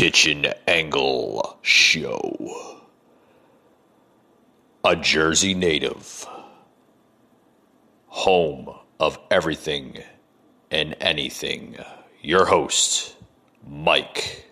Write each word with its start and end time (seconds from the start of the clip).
Kitchen 0.00 0.46
Angle 0.66 1.58
Show. 1.60 2.78
A 4.82 4.96
Jersey 4.96 5.52
native. 5.52 6.26
Home 8.06 8.74
of 8.98 9.18
everything 9.30 10.02
and 10.70 10.96
anything. 11.02 11.76
Your 12.22 12.46
host, 12.46 13.14
Mike. 13.68 14.49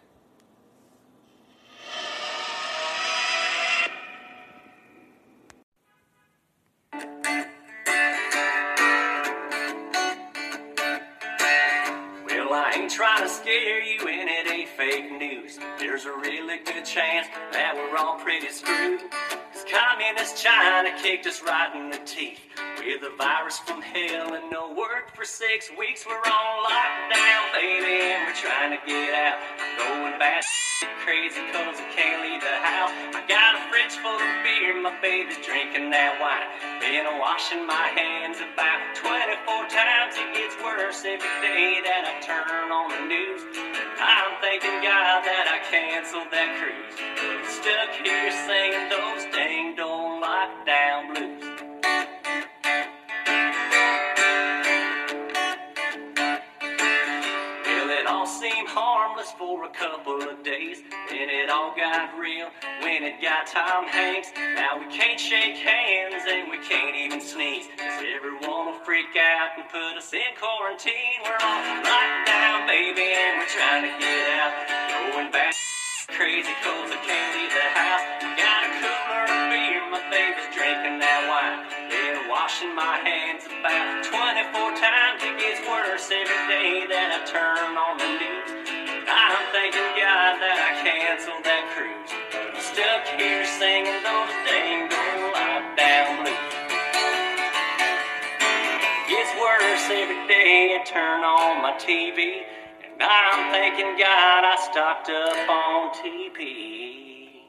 There's 15.99 16.15
a 16.15 16.21
really 16.23 16.63
good 16.63 16.87
chance 16.87 17.27
that 17.51 17.75
we're 17.75 17.99
all 17.99 18.23
pretty 18.23 18.55
screwed. 18.55 19.03
Cause 19.11 19.67
communist 19.67 20.39
China 20.39 20.95
kicked 21.03 21.27
us 21.27 21.43
right 21.43 21.75
in 21.75 21.91
the 21.91 21.99
teeth 22.07 22.39
with 22.79 23.03
a 23.03 23.11
virus 23.19 23.59
from 23.59 23.83
hell 23.83 24.31
and 24.39 24.47
no 24.47 24.71
work 24.79 25.11
for 25.11 25.27
six 25.27 25.75
weeks. 25.75 26.07
We're 26.07 26.23
on 26.23 26.55
lockdown, 26.63 27.51
baby, 27.51 28.15
and 28.15 28.31
we're 28.31 28.39
trying 28.39 28.79
to 28.79 28.81
get 28.87 29.11
out. 29.11 29.43
I'm 29.59 29.75
going 29.75 30.19
back 30.23 30.47
crazy 31.03 31.43
cause 31.51 31.83
I 31.83 31.87
can't 31.91 32.23
leave 32.23 32.47
the 32.47 32.59
house. 32.63 32.95
I 33.19 33.25
got 33.27 33.59
a 33.59 33.61
fridge 33.67 33.99
full 33.99 34.15
of 34.15 34.33
beer, 34.47 34.79
my 34.79 34.95
baby's 35.03 35.43
drinking 35.43 35.91
that 35.91 36.15
wine. 36.23 36.47
Been 36.79 37.11
washing 37.19 37.67
my 37.67 37.91
hands 37.91 38.39
about 38.39 38.95
24 38.95 39.67
times. 39.67 40.15
It 40.15 40.31
gets 40.31 40.55
worse 40.63 41.03
every 41.03 41.27
day 41.43 41.83
that 41.83 42.07
I 42.07 42.15
turn 42.23 42.71
on 42.71 42.87
the 42.95 43.03
news. 43.11 43.43
I'm 44.01 44.41
thanking 44.41 44.83
God 44.83 45.25
that 45.25 45.47
I 45.51 45.59
canceled 45.71 46.29
that 46.31 46.51
cruise. 46.61 46.99
Stuck 47.51 47.91
here 48.07 48.31
singing 48.47 48.89
those 48.91 49.25
dang 49.35 49.75
don't 49.77 50.23
lockdown 50.23 51.15
blues. 51.15 51.38
Harmless 58.69 59.33
for 59.39 59.65
a 59.65 59.73
couple 59.73 60.21
of 60.23 60.45
days. 60.45 60.83
Then 61.09 61.29
it 61.29 61.49
all 61.51 61.75
got 61.75 62.17
real 62.19 62.49
when 62.83 63.03
it 63.03 63.21
got 63.21 63.47
Tom 63.47 63.89
Hanks. 63.89 64.29
Now 64.37 64.79
we 64.79 64.87
can't 64.93 65.19
shake 65.19 65.57
hands 65.57 66.23
and 66.29 66.51
we 66.51 66.59
can't 66.61 66.95
even 66.95 67.21
sneeze. 67.21 67.67
Cause 67.77 68.05
everyone 68.05 68.67
will 68.73 68.81
freak 68.85 69.17
out 69.17 69.57
and 69.57 69.69
put 69.69 69.97
us 69.97 70.13
in 70.13 70.31
quarantine. 70.37 71.25
We're 71.25 71.41
on 71.41 71.83
lockdown, 71.83 72.67
baby, 72.69 73.09
and 73.17 73.41
we're 73.41 73.53
trying 73.53 73.89
to 73.89 73.95
get 73.99 74.25
out. 74.37 74.53
Going 75.13 75.33
back 75.33 75.55
crazy 76.09 76.53
cause 76.63 76.91
I 76.91 76.99
can't 77.05 77.31
leave 77.37 77.53
the 77.53 77.69
house. 77.79 78.28
Stuck 92.79 93.07
here 93.19 93.45
singing 93.45 94.03
those 94.05 94.31
dang 94.47 94.89
blues. 94.89 96.39
Worse 99.43 99.91
every 99.91 100.29
day 100.29 100.79
I 100.79 100.85
turn 100.85 101.25
on 101.25 101.61
my 101.61 101.73
TV. 101.73 102.43
And 102.85 103.03
I'm 103.03 103.51
thanking 103.51 103.99
God 103.99 104.45
I 104.45 104.57
stocked 104.71 105.11
up 105.11 105.49
on 105.51 105.91
TP. 105.91 107.43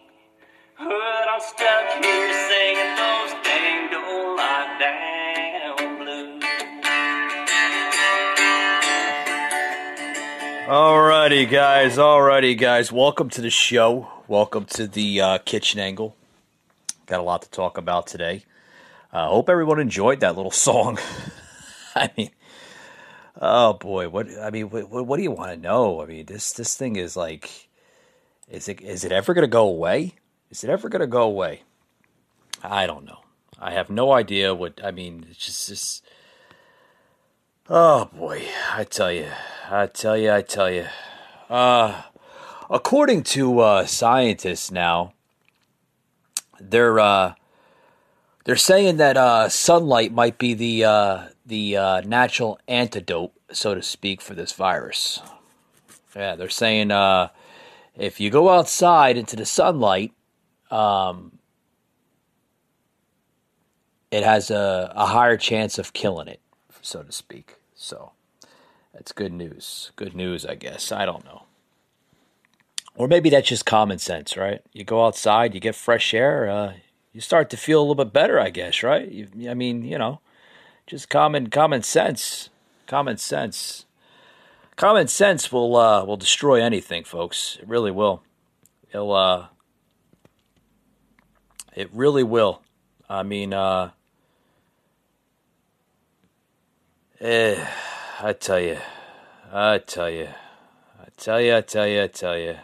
But 0.80 1.26
I'm 1.30 1.42
stuck 1.42 2.04
here 2.04 2.34
singing 2.50 2.96
those 2.98 3.34
blues. 6.00 6.44
Alrighty, 10.68 11.48
guys. 11.48 11.98
Alrighty, 11.98 12.58
guys. 12.58 12.92
Welcome 12.92 13.30
to 13.30 13.42
the 13.42 13.52
show. 13.52 14.19
Welcome 14.30 14.66
to 14.66 14.86
the 14.86 15.22
uh, 15.22 15.38
Kitchen 15.40 15.80
Angle. 15.80 16.16
Got 17.08 17.20
a 17.20 17.24
lot 17.24 17.42
to 17.42 17.50
talk 17.50 17.80
about 17.80 18.06
today. 18.06 18.44
I 19.12 19.22
uh, 19.22 19.30
hope 19.30 19.50
everyone 19.50 19.80
enjoyed 19.80 20.20
that 20.20 20.36
little 20.36 20.52
song. 20.68 21.00
I 21.96 22.12
mean, 22.16 22.30
oh 23.42 23.74
boy, 23.74 24.08
what 24.08 24.28
I 24.40 24.52
mean, 24.52 24.70
what, 24.70 25.08
what 25.08 25.18
do 25.18 25.24
you 25.24 25.32
want 25.32 25.54
to 25.54 25.58
know? 25.58 26.04
I 26.04 26.06
mean, 26.06 26.28
this 26.28 26.54
this 26.54 26.76
thing 26.76 26.96
is 26.96 27.18
like, 27.18 27.70
is 28.48 28.70
it 28.70 28.82
is 28.82 29.04
it 29.04 29.12
ever 29.12 29.34
going 29.34 29.42
to 29.42 29.48
go 29.48 29.68
away? 29.68 30.14
Is 30.52 30.64
it 30.64 30.70
ever 30.70 30.90
going 30.90 31.00
to 31.00 31.08
go 31.08 31.24
away? 31.24 31.64
I 32.64 32.86
don't 32.86 33.06
know. 33.06 33.22
I 33.58 33.72
have 33.72 33.90
no 33.90 34.12
idea 34.12 34.54
what. 34.54 34.80
I 34.84 34.92
mean, 34.92 35.26
it's 35.28 35.44
just 35.44 35.70
this. 35.70 36.04
Oh 37.68 38.12
boy, 38.14 38.44
I 38.76 38.84
tell 38.84 39.12
you, 39.12 39.26
I 39.72 39.88
tell 39.88 40.16
you, 40.16 40.32
I 40.32 40.44
tell 40.44 40.70
you. 40.70 40.86
Uh, 41.50 42.04
according 42.70 43.24
to 43.24 43.60
uh, 43.60 43.86
scientists 43.86 44.72
now, 44.72 45.14
they're 46.60 47.00
uh, 47.00 47.34
they're 48.46 48.56
saying 48.56 48.98
that 48.98 49.18
uh, 49.18 49.50
sunlight 49.50 50.12
might 50.12 50.38
be 50.38 50.54
the 50.54 50.84
uh, 50.84 51.28
the 51.46 51.78
uh, 51.78 52.02
natural 52.02 52.60
antidote, 52.68 53.32
so 53.52 53.74
to 53.76 53.82
speak, 53.82 54.22
for 54.22 54.34
this 54.34 54.54
virus. 54.54 55.22
Yeah, 56.16 56.36
they're 56.36 56.50
saying 56.50 56.92
uh, 56.92 57.30
if 57.96 58.20
you 58.20 58.30
go 58.30 58.50
outside 58.50 59.18
into 59.18 59.36
the 59.36 59.46
sunlight, 59.46 60.14
um, 60.72 61.40
it 64.12 64.24
has 64.24 64.50
a, 64.50 64.92
a 64.96 65.06
higher 65.08 65.38
chance 65.38 65.78
of 65.78 65.94
killing 65.94 66.28
it, 66.28 66.42
so 66.82 67.04
to 67.04 67.12
speak. 67.12 67.56
So 67.76 68.12
that's 68.94 69.12
good 69.12 69.34
news. 69.34 69.92
Good 69.96 70.16
news, 70.16 70.46
I 70.46 70.56
guess. 70.56 70.92
I 70.92 71.06
don't 71.06 71.24
know. 71.26 71.44
Or 73.00 73.08
maybe 73.08 73.30
that's 73.30 73.48
just 73.48 73.66
common 73.66 73.98
sense, 73.98 74.36
right? 74.36 74.62
You 74.74 74.84
go 74.84 75.06
outside, 75.06 75.56
you 75.56 75.62
get 75.62 75.74
fresh 75.74 76.14
air, 76.14 76.50
uh, 76.50 76.74
you 77.14 77.22
start 77.22 77.50
to 77.52 77.58
feel 77.58 77.80
a 77.80 77.82
little 77.82 77.96
bit 77.96 78.12
better, 78.12 78.38
I 78.42 78.50
guess, 78.50 78.84
right? 78.84 79.10
You, 79.10 79.50
I 79.50 79.54
mean, 79.54 79.86
you 79.86 79.98
know, 79.98 80.20
just 80.86 81.10
common 81.10 81.50
common 81.50 81.82
sense. 81.82 82.50
Common 82.88 83.16
sense. 83.16 83.86
Common 84.76 85.08
sense 85.08 85.50
will 85.50 85.78
uh, 85.78 86.04
will 86.04 86.18
destroy 86.18 86.62
anything, 86.62 87.06
folks. 87.06 87.58
It 87.62 87.70
really 87.70 87.90
will. 87.90 88.22
It'll 88.92 89.14
uh, 89.14 89.48
it 91.74 91.90
really 91.94 92.24
will. 92.24 92.62
I 93.10 93.24
mean, 93.24 93.54
uh, 93.54 93.92
eh, 97.22 97.66
I 98.20 98.34
tell 98.34 98.60
you, 98.60 98.78
I 99.54 99.78
tell 99.78 100.10
you, 100.10 100.28
I 101.00 101.08
tell 101.16 101.40
you, 101.40 101.56
I 101.56 101.62
tell 101.62 101.88
you, 101.88 102.04
I 102.04 102.08
tell 102.08 102.38
you. 102.38 102.58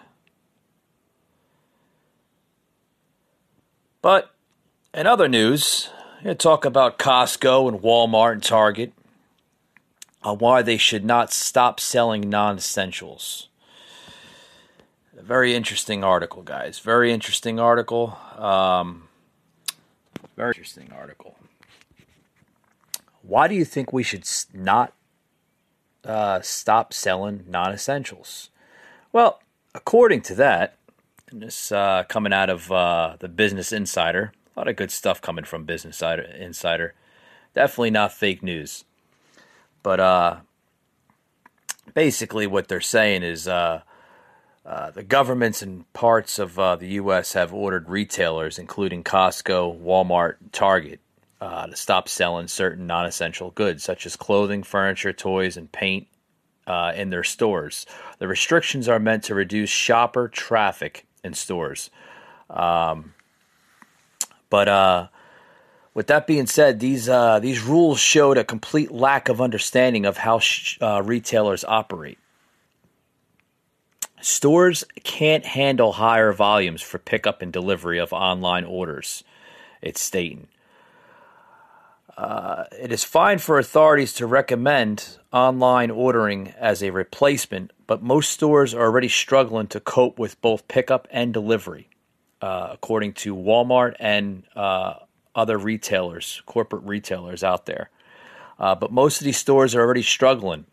But 4.05 4.29
in 4.93 5.07
other 5.07 5.27
news, 5.27 5.89
I'm 6.23 6.37
talk 6.37 6.63
about 6.63 6.99
Costco 6.99 7.67
and 7.67 7.81
Walmart 7.81 8.33
and 8.33 8.43
Target 8.43 8.93
on 10.21 10.37
why 10.37 10.61
they 10.61 10.77
should 10.77 11.03
not 11.03 11.33
stop 11.33 11.79
selling 11.79 12.29
non 12.29 12.57
essentials. 12.57 13.49
Very 15.19 15.55
interesting 15.55 16.03
article, 16.03 16.43
guys. 16.43 16.77
Very 16.77 17.11
interesting 17.11 17.59
article. 17.59 18.15
Um, 18.37 19.07
very 20.35 20.49
interesting 20.49 20.91
article. 20.95 21.35
Why 23.23 23.47
do 23.47 23.55
you 23.55 23.65
think 23.65 23.91
we 23.91 24.03
should 24.03 24.29
not 24.53 24.93
uh, 26.03 26.41
stop 26.41 26.93
selling 26.93 27.45
non 27.47 27.73
essentials? 27.73 28.51
Well, 29.11 29.41
according 29.73 30.21
to 30.21 30.35
that, 30.35 30.77
this 31.39 31.71
uh, 31.71 32.03
coming 32.07 32.33
out 32.33 32.49
of 32.49 32.71
uh, 32.71 33.17
the 33.19 33.27
Business 33.27 33.71
Insider, 33.71 34.31
a 34.55 34.59
lot 34.59 34.67
of 34.67 34.75
good 34.75 34.91
stuff 34.91 35.21
coming 35.21 35.45
from 35.45 35.65
Business 35.65 36.01
Insider. 36.01 36.93
Definitely 37.53 37.91
not 37.91 38.13
fake 38.13 38.43
news. 38.43 38.83
But 39.83 39.99
uh, 39.99 40.37
basically, 41.93 42.47
what 42.47 42.67
they're 42.67 42.81
saying 42.81 43.23
is 43.23 43.47
uh, 43.47 43.81
uh, 44.65 44.91
the 44.91 45.03
governments 45.03 45.61
and 45.61 45.91
parts 45.93 46.39
of 46.39 46.57
uh, 46.57 46.75
the 46.75 46.87
U.S. 46.87 47.33
have 47.33 47.53
ordered 47.53 47.87
retailers, 47.87 48.57
including 48.57 49.03
Costco, 49.03 49.79
Walmart, 49.79 50.35
Target, 50.51 50.99
uh, 51.39 51.67
to 51.67 51.75
stop 51.75 52.09
selling 52.09 52.47
certain 52.47 52.87
non 52.87 53.05
essential 53.05 53.51
goods, 53.51 53.83
such 53.83 54.05
as 54.05 54.15
clothing, 54.15 54.63
furniture, 54.63 55.13
toys, 55.13 55.57
and 55.57 55.71
paint. 55.71 56.07
Uh, 56.67 56.91
in 56.95 57.11
their 57.11 57.23
stores. 57.23 57.85
The 58.17 58.27
restrictions 58.27 58.89
are 58.89 58.97
meant 58.97 59.23
to 59.25 59.35
reduce 59.35 59.69
shopper 59.69 60.27
traffic 60.27 61.05
in 61.25 61.33
stores. 61.33 61.89
Um, 62.49 63.13
but 64.49 64.67
uh, 64.69 65.07
with 65.93 66.07
that 66.07 66.27
being 66.27 66.45
said, 66.45 66.79
these 66.79 67.09
uh, 67.09 67.39
these 67.39 67.63
rules 67.63 67.99
showed 67.99 68.37
a 68.37 68.43
complete 68.43 68.91
lack 68.91 69.27
of 69.27 69.41
understanding 69.41 70.05
of 70.05 70.17
how 70.17 70.39
sh- 70.39 70.77
uh, 70.81 71.01
retailers 71.03 71.65
operate. 71.65 72.19
Stores 74.21 74.83
can't 75.03 75.45
handle 75.45 75.93
higher 75.93 76.31
volumes 76.31 76.81
for 76.81 76.97
pickup 76.97 77.41
and 77.41 77.51
delivery 77.51 77.99
of 77.99 78.13
online 78.13 78.63
orders, 78.63 79.23
it's 79.81 80.01
stating. 80.01 80.47
Uh, 82.17 82.63
it 82.79 82.91
is 82.93 83.03
fine 83.03 83.37
for 83.39 83.59
authorities 83.59 84.13
to 84.13 84.25
recommend 84.25 85.17
online 85.33 85.91
ordering 85.91 86.53
as 86.57 86.81
a 86.81 86.89
replacement, 86.89 87.71
but 87.87 88.01
most 88.01 88.31
stores 88.31 88.73
are 88.73 88.83
already 88.83 89.09
struggling 89.09 89.67
to 89.67 89.81
cope 89.81 90.17
with 90.17 90.39
both 90.41 90.67
pickup 90.69 91.07
and 91.11 91.33
delivery, 91.33 91.89
uh, 92.41 92.69
according 92.71 93.11
to 93.11 93.35
Walmart 93.35 93.95
and 93.99 94.43
uh, 94.55 94.93
other 95.35 95.57
retailers, 95.57 96.41
corporate 96.45 96.83
retailers 96.83 97.43
out 97.43 97.65
there. 97.65 97.89
Uh, 98.57 98.73
but 98.73 98.93
most 98.93 99.19
of 99.19 99.25
these 99.25 99.37
stores 99.37 99.75
are 99.75 99.81
already 99.81 100.01
struggling, 100.01 100.65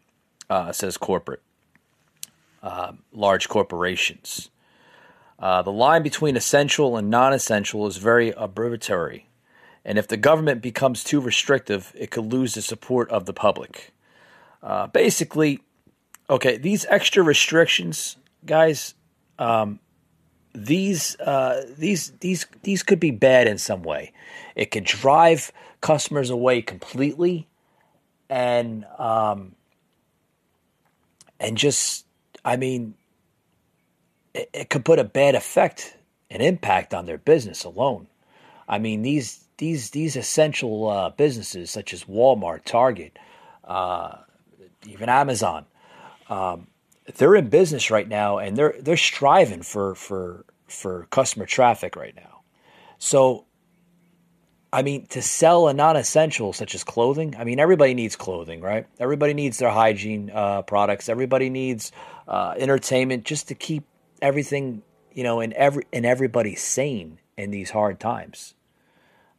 uh, 0.49 0.71
says 0.71 0.97
corporate, 0.97 1.43
uh, 2.63 2.93
large 3.13 3.49
corporations. 3.49 4.49
the 5.41 5.73
line 5.73 6.05
between 6.05 6.37
essential 6.37 6.97
and 6.97 7.11
non 7.11 7.33
essential 7.33 7.89
is 7.89 7.97
very 7.97 8.33
arbitrary 8.33 9.27
and 9.85 9.99
if 9.99 10.09
the 10.09 10.17
government 10.17 10.63
becomes 10.63 11.03
too 11.03 11.21
restrictive, 11.21 11.93
it 11.99 12.11
could 12.11 12.33
lose 12.33 12.55
the 12.55 12.63
support 12.63 13.11
of 13.11 13.27
the 13.27 13.33
public. 13.33 13.93
Uh, 14.63 14.87
basically, 14.87 15.61
okay, 16.31 16.57
these 16.57 16.87
extra 16.89 17.23
restrictions, 17.23 18.17
guys, 18.47 18.95
um, 19.39 19.81
these 20.55 21.19
uh, 21.21 21.63
these 21.77 22.13
these 22.21 22.47
these 22.63 22.83
could 22.83 23.01
be 23.01 23.11
bad 23.11 23.49
in 23.49 23.59
some 23.59 23.83
way. 23.83 24.13
It 24.55 24.71
could 24.71 24.85
drive 24.85 25.51
customers 25.81 26.31
away 26.31 26.63
completely, 26.63 27.49
and 28.29 28.85
um, 28.99 29.57
and 31.41 31.57
just 31.57 32.07
I 32.45 32.57
mean, 32.57 32.95
it, 34.35 34.49
it 34.53 34.71
could 34.71 34.85
put 34.85 34.99
a 34.99 35.05
bad 35.05 35.35
effect 35.35 35.97
and 36.31 36.43
impact 36.43 36.95
on 36.95 37.07
their 37.07 37.19
business 37.19 37.65
alone. 37.65 38.07
I 38.69 38.79
mean 38.79 39.03
these 39.03 39.45
these 39.63 39.91
these 39.91 40.17
essential 40.17 40.89
uh, 40.89 41.11
businesses 41.11 41.71
such 41.71 41.95
as 41.95 42.03
Walmart, 42.03 42.65
Target, 42.65 43.17
uh, 43.63 44.17
even 44.89 45.09
Amazon, 45.09 45.67
um, 46.29 46.67
they're 47.15 47.37
in 47.37 47.49
business 47.49 47.89
right 47.89 48.09
now, 48.09 48.39
and 48.39 48.57
they're 48.57 48.75
they're 48.81 48.97
striving 48.97 49.63
for 49.63 49.95
for 49.95 50.45
for 50.67 51.07
customer 51.11 51.47
traffic 51.47 51.95
right 51.95 52.17
now. 52.17 52.41
So, 52.99 53.45
I 54.73 54.83
mean, 54.83 55.07
to 55.11 55.23
sell 55.23 55.69
a 55.69 55.75
non-essential 55.75 56.53
such 56.53 56.75
as 56.75 56.83
clothing, 56.83 57.37
I 57.39 57.45
mean, 57.45 57.61
everybody 57.61 57.95
needs 57.95 58.17
clothing, 58.17 58.63
right? 58.63 58.89
Everybody 58.99 59.33
needs 59.33 59.59
their 59.59 59.71
hygiene 59.71 60.33
uh, 60.35 60.63
products. 60.63 61.09
Everybody 61.09 61.51
needs 61.51 61.93
uh, 62.27 62.55
entertainment 62.59 63.25
just 63.25 63.47
to 63.47 63.55
keep 63.55 63.85
everything, 64.21 64.83
you 65.13 65.23
know, 65.23 65.39
and 65.39 65.53
every 65.53 65.85
and 65.93 66.05
everybody 66.05 66.57
sane 66.57 67.21
in 67.37 67.53
these 67.53 67.71
hard 67.71 68.01
times. 68.01 68.55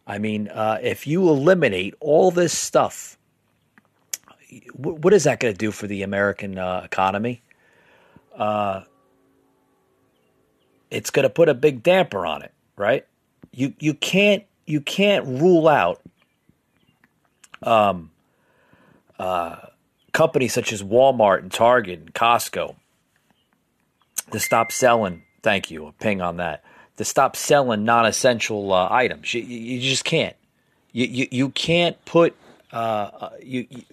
I 0.05 0.17
mean, 0.17 0.49
uh, 0.49 0.79
if 0.81 1.07
you 1.07 1.29
eliminate 1.29 1.95
all 1.99 2.31
this 2.31 2.57
stuff, 2.57 3.17
what 4.75 5.13
is 5.13 5.23
that 5.23 5.39
going 5.39 5.53
to 5.53 5.57
do 5.57 5.71
for 5.71 5.87
the 5.87 6.03
American 6.03 6.57
uh, 6.57 6.81
economy? 6.83 7.41
Uh, 8.35 8.81
it's 10.91 11.09
going 11.09 11.23
to 11.23 11.29
put 11.29 11.49
a 11.49 11.53
big 11.53 11.81
damper 11.81 12.25
on 12.25 12.41
it, 12.41 12.51
right? 12.75 13.05
You 13.51 13.73
you 13.79 13.93
can't 13.93 14.43
you 14.65 14.81
can't 14.81 15.25
rule 15.25 15.67
out 15.67 16.01
um, 17.61 18.11
uh, 19.17 19.57
companies 20.11 20.53
such 20.53 20.73
as 20.73 20.83
Walmart 20.83 21.39
and 21.39 21.51
Target 21.51 21.99
and 21.99 22.13
Costco 22.13 22.75
to 24.31 24.39
stop 24.39 24.71
selling. 24.71 25.23
Thank 25.41 25.71
you. 25.71 25.87
A 25.87 25.91
ping 25.93 26.21
on 26.21 26.37
that 26.37 26.63
to 26.97 27.05
stop 27.05 27.35
selling 27.35 27.83
non-essential 27.83 28.71
uh, 28.71 28.87
items. 28.91 29.33
You, 29.33 29.41
you, 29.41 29.79
just 29.81 30.05
can't. 30.05 30.35
You 30.91 31.05
you, 31.05 31.27
you 31.31 31.49
can't 31.49 32.03
put 32.05 32.35
uh, 32.71 32.75
uh, 32.75 33.29
you, 33.41 33.67
you, 33.69 33.83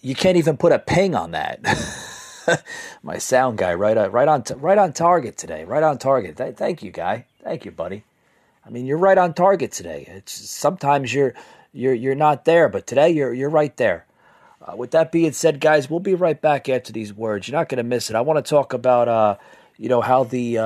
you 0.00 0.14
can't 0.14 0.36
even 0.36 0.56
put 0.56 0.72
a 0.72 0.78
ping 0.78 1.14
on 1.14 1.32
that. 1.32 1.60
My 3.02 3.18
sound 3.18 3.58
guy, 3.58 3.74
right 3.74 3.96
on, 3.96 4.10
right 4.10 4.28
on, 4.28 4.42
right 4.56 4.78
on 4.78 4.92
target 4.92 5.36
today. 5.36 5.64
Right 5.64 5.82
on 5.82 5.98
target. 5.98 6.36
Th- 6.36 6.54
thank 6.54 6.82
you, 6.82 6.90
guy. 6.90 7.26
Thank 7.42 7.64
you, 7.64 7.70
buddy. 7.70 8.04
I 8.64 8.70
mean, 8.70 8.86
you're 8.86 8.98
right 8.98 9.18
on 9.18 9.34
target 9.34 9.72
today. 9.72 10.04
It's 10.08 10.32
sometimes 10.32 11.12
you're 11.12 11.34
you're 11.72 11.94
you're 11.94 12.14
not 12.14 12.44
there, 12.44 12.68
but 12.68 12.86
today 12.86 13.10
you're 13.10 13.32
you're 13.32 13.50
right 13.50 13.74
there. 13.76 14.04
Uh, 14.60 14.76
with 14.76 14.90
that 14.90 15.12
being 15.12 15.32
said, 15.32 15.60
guys, 15.60 15.88
we'll 15.88 16.00
be 16.00 16.14
right 16.14 16.40
back 16.40 16.68
after 16.68 16.92
these 16.92 17.14
words. 17.14 17.48
You're 17.48 17.58
not 17.58 17.68
going 17.68 17.78
to 17.78 17.84
miss 17.84 18.10
it. 18.10 18.16
I 18.16 18.20
want 18.20 18.44
to 18.44 18.48
talk 18.48 18.72
about 18.72 19.08
uh, 19.08 19.36
you 19.78 19.88
know 19.88 20.00
how 20.00 20.24
the 20.24 20.58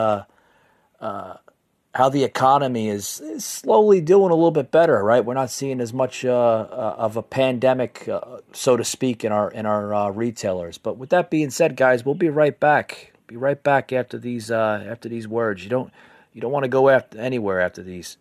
how 1.94 2.08
the 2.08 2.24
economy 2.24 2.88
is, 2.88 3.20
is, 3.20 3.44
slowly 3.44 4.00
doing 4.00 4.30
a 4.30 4.34
little 4.34 4.50
bit 4.50 4.70
better, 4.70 5.02
right? 5.04 5.24
We're 5.24 5.34
not 5.34 5.50
seeing 5.50 5.80
as 5.80 5.92
much 5.92 6.24
uh, 6.24 6.30
uh, 6.32 6.94
of 6.96 7.16
a 7.16 7.22
pandemic, 7.22 8.08
uh, 8.08 8.38
so 8.52 8.76
to 8.76 8.84
speak, 8.84 9.24
in 9.24 9.32
our 9.32 9.50
in 9.50 9.66
our 9.66 9.92
uh, 9.94 10.10
retailers. 10.10 10.78
But 10.78 10.96
with 10.96 11.10
that 11.10 11.30
being 11.30 11.50
said, 11.50 11.76
guys, 11.76 12.04
we'll 12.04 12.14
be 12.14 12.30
right 12.30 12.58
back. 12.58 13.12
Be 13.26 13.36
right 13.36 13.62
back 13.62 13.92
after 13.92 14.18
these 14.18 14.50
uh, 14.50 14.84
after 14.88 15.08
these 15.08 15.28
words. 15.28 15.62
You 15.64 15.70
don't 15.70 15.92
you 16.32 16.40
don't 16.40 16.52
want 16.52 16.64
to 16.64 16.68
go 16.68 16.88
after 16.88 17.18
anywhere 17.18 17.60
after 17.60 17.82
these. 17.82 18.16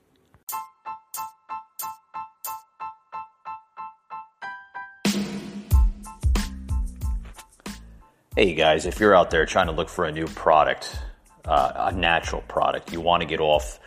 Hey 8.36 8.54
guys, 8.54 8.86
if 8.86 9.00
you're 9.00 9.16
out 9.16 9.30
there 9.30 9.46
trying 9.46 9.68
to 9.68 9.74
look 9.74 9.90
for 9.90 10.06
a 10.06 10.12
new 10.12 10.26
product 10.26 10.98
uh, 11.46 11.90
a 11.92 11.92
natural 11.92 12.42
product. 12.44 12.92
You 12.92 13.02
want 13.02 13.22
to 13.22 13.28
get 13.28 13.40
off 13.40 13.80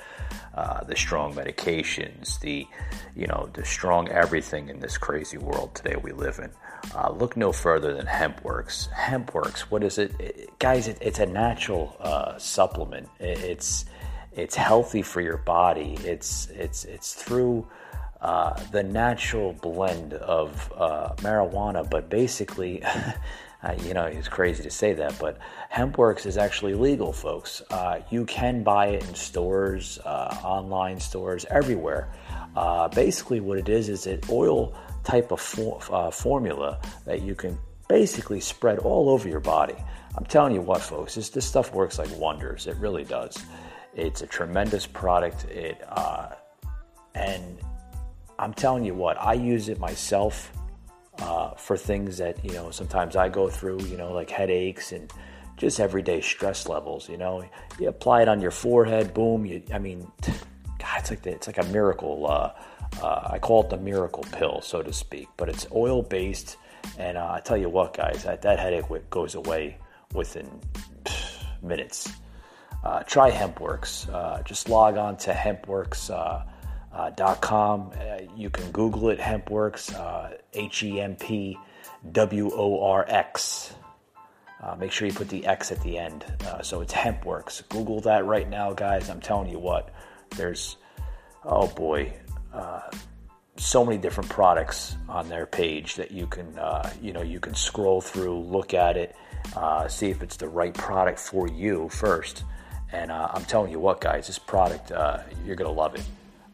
uh, 0.55 0.85
the 0.85 0.97
strong 0.97 1.35
medications, 1.35 2.39
the 2.41 2.67
you 3.17 3.27
know 3.27 3.49
the 3.55 3.65
strong 3.65 4.09
everything 4.09 4.69
in 4.69 4.81
this 4.81 4.97
crazy 4.97 5.39
world 5.39 5.75
today 5.75 5.97
we 5.97 6.13
live 6.13 6.39
in. 6.39 6.51
Uh, 6.95 7.11
look 7.11 7.37
no 7.37 7.51
further 7.51 7.95
than 7.95 8.07
HempWorx. 8.07 8.89
HempWorx, 8.91 9.61
what 9.63 9.83
is 9.83 9.99
it, 9.99 10.13
it 10.21 10.59
guys? 10.59 10.87
It, 10.87 10.99
it's 11.01 11.19
a 11.19 11.27
natural 11.27 11.97
uh, 12.01 12.39
supplement. 12.39 13.09
It, 13.19 13.39
it's 13.39 13.85
it's 14.33 14.55
healthy 14.55 15.03
for 15.03 15.21
your 15.21 15.39
body. 15.39 15.97
It's 16.05 16.47
it's 16.51 16.85
it's 16.85 17.15
through. 17.15 17.67
Uh, 18.21 18.59
the 18.71 18.83
natural 18.83 19.53
blend 19.53 20.15
of 20.15 20.73
uh, 20.75 21.11
marijuana, 21.17 21.89
but 21.91 22.09
basically 22.09 22.83
Uh, 23.65 23.75
you 23.83 23.95
know, 23.95 24.05
it's 24.05 24.29
crazy 24.29 24.63
to 24.63 24.71
say 24.71 24.93
that, 24.93 25.19
but 25.19 25.39
HempWorx 25.73 26.27
is 26.27 26.37
actually 26.37 26.75
legal, 26.75 27.13
folks. 27.13 27.63
Uh, 27.71 28.01
you 28.11 28.27
can 28.27 28.63
buy 28.63 28.89
it 28.89 29.09
in 29.09 29.15
stores, 29.15 29.99
uh, 30.05 30.39
online 30.45 31.01
stores, 31.01 31.47
everywhere. 31.49 32.13
Uh, 32.55 32.89
basically, 32.89 33.41
what 33.41 33.57
it 33.57 33.71
is 33.71 33.89
is 33.89 34.07
an 34.07 34.21
oil 34.29 34.75
type 35.03 35.33
of 35.33 35.41
for, 35.41 35.81
uh, 35.91 36.11
formula 36.11 36.79
that 37.07 37.23
you 37.23 37.35
can 37.35 37.59
basically 37.89 38.41
spread 38.41 38.79
all 38.81 39.09
over 39.09 39.29
your 39.29 39.41
body. 39.41 39.77
I'm 40.17 40.27
telling 40.27 40.55
you 40.55 40.61
what, 40.61 40.83
folks, 40.83 41.15
this, 41.15 41.31
this 41.31 41.47
stuff 41.47 41.73
works 41.73 41.99
like 41.99 42.15
wonders. 42.19 42.67
It 42.67 42.77
really 42.77 43.05
does. 43.05 43.43
It's 43.95 44.21
a 44.21 44.27
tremendous 44.27 44.87
product. 44.87 45.45
It 45.47 45.83
uh, 45.89 46.31
and 47.15 47.59
I'm 48.39 48.53
telling 48.53 48.85
you 48.85 48.95
what, 48.95 49.17
I 49.21 49.35
use 49.35 49.69
it 49.69 49.79
myself 49.79 50.53
uh, 51.19 51.51
for 51.55 51.77
things 51.77 52.19
that 52.19 52.45
you 52.45 52.53
know 52.53 52.71
sometimes 52.71 53.17
I 53.17 53.29
go 53.29 53.49
through, 53.49 53.83
you 53.85 53.97
know, 53.97 54.13
like 54.13 54.31
headaches 54.31 54.93
and 54.93 55.13
just 55.57 55.81
everyday 55.81 56.21
stress 56.21 56.69
levels. 56.69 57.09
You 57.09 57.17
know, 57.17 57.45
you 57.79 57.89
apply 57.89 58.23
it 58.23 58.29
on 58.29 58.41
your 58.41 58.51
forehead, 58.51 59.15
boom. 59.15 59.47
You, 59.47 59.63
I 59.73 59.79
mean, 59.79 60.11
God, 60.79 60.99
it's 60.99 61.11
like 61.11 61.23
the, 61.23 61.31
it's 61.31 61.47
like 61.47 61.59
a 61.59 61.65
miracle. 61.65 62.27
Uh, 62.29 62.53
uh, 63.03 63.29
I 63.33 63.39
call 63.39 63.63
it 63.63 63.71
the 63.71 63.77
miracle 63.77 64.25
pill, 64.33 64.61
so 64.61 64.83
to 64.83 64.93
speak. 64.93 65.29
But 65.37 65.49
it's 65.49 65.67
oil 65.75 66.03
based, 66.03 66.57
and 66.99 67.17
uh, 67.17 67.33
I 67.33 67.41
tell 67.41 67.57
you 67.57 67.69
what, 67.69 67.97
guys, 67.97 68.25
that, 68.25 68.43
that 68.43 68.59
headache 68.59 69.11
goes 69.11 69.35
away 69.35 69.79
within 70.13 70.49
minutes. 71.63 72.13
Uh, 72.85 73.03
try 73.03 73.31
HempWorx. 73.31 74.13
Uh, 74.13 74.43
just 74.43 74.69
log 74.69 74.97
on 74.97 75.17
to 75.17 75.33
HempWorx 75.33 76.45
uh, 76.95 77.11
.com. 77.41 77.91
Uh, 77.99 78.23
you 78.37 78.51
can 78.51 78.71
Google 78.71 79.09
it, 79.09 79.19
HempWorx, 79.19 79.95
uh, 79.95 80.37
H 80.53 80.83
E 80.83 81.01
M 81.01 81.17
P 81.17 81.59
W 82.13 82.51
O 82.55 82.85
R 82.85 83.05
X. 83.09 83.75
Uh, 84.63 84.75
make 84.77 84.93
sure 84.93 85.07
you 85.07 85.13
put 85.13 85.29
the 85.29 85.45
X 85.45 85.73
at 85.73 85.81
the 85.83 85.99
end. 85.99 86.25
Uh, 86.47 86.63
so 86.63 86.81
it's 86.81 86.95
HempWorx. 86.95 87.69
Google 87.69 88.01
that 88.03 88.25
right 88.25 88.49
now, 88.49 88.73
guys. 88.73 89.11
I'm 89.11 89.21
telling 89.21 89.51
you 89.51 89.59
what, 89.59 89.93
there's, 90.37 90.77
oh 91.45 91.67
boy, 91.67 92.15
uh, 92.53 92.81
so 93.57 93.85
many 93.85 93.99
different 93.99 94.31
products 94.31 94.97
on 95.09 95.29
their 95.29 95.47
page 95.47 95.97
that 95.97 96.11
you 96.11 96.27
can, 96.27 96.59
you 97.03 97.13
know, 97.13 97.23
you 97.23 97.41
can 97.41 97.55
scroll 97.55 98.01
through, 98.01 98.41
look 98.41 98.75
at 98.75 98.97
it, 98.97 99.15
see 99.89 100.11
if 100.11 100.23
it's 100.23 100.37
the 100.37 100.49
right 100.49 100.75
product 100.75 101.21
for 101.21 101.47
you 101.47 101.89
first. 101.91 102.43
And 102.91 103.13
I'm 103.13 103.45
telling 103.45 103.71
you 103.71 103.79
what, 103.79 104.01
guys, 104.01 104.27
this 104.27 104.41
product, 104.41 104.91
you're 105.45 105.57
to 105.71 105.77
love 105.77 105.95
it 105.95 106.03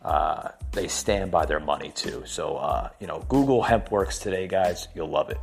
uh, 0.02 0.48
they 0.72 0.88
stand 0.88 1.30
by 1.30 1.46
their 1.46 1.60
money 1.60 1.90
too. 1.94 2.22
So, 2.26 2.56
uh, 2.56 2.90
you 3.00 3.06
know, 3.06 3.24
Google 3.28 3.62
HempWorx 3.62 4.20
today, 4.20 4.46
guys. 4.46 4.88
You'll 4.94 5.10
love 5.10 5.30
it. 5.30 5.38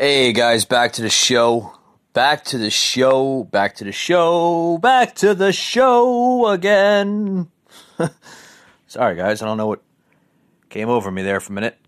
Hey 0.00 0.32
guys, 0.32 0.64
back 0.64 0.92
to 0.92 1.02
the 1.02 1.10
show. 1.10 1.72
Back 2.12 2.44
to 2.44 2.58
the 2.58 2.70
show. 2.70 3.42
Back 3.42 3.74
to 3.76 3.84
the 3.84 3.90
show. 3.90 4.78
Back 4.78 5.16
to 5.16 5.34
the 5.34 5.52
show 5.52 6.46
again. 6.46 7.48
Sorry 8.86 9.16
guys, 9.16 9.42
I 9.42 9.46
don't 9.46 9.56
know 9.56 9.66
what 9.66 9.82
came 10.68 10.88
over 10.88 11.10
me 11.10 11.22
there 11.22 11.40
for 11.40 11.52
a 11.52 11.54
minute. 11.54 11.78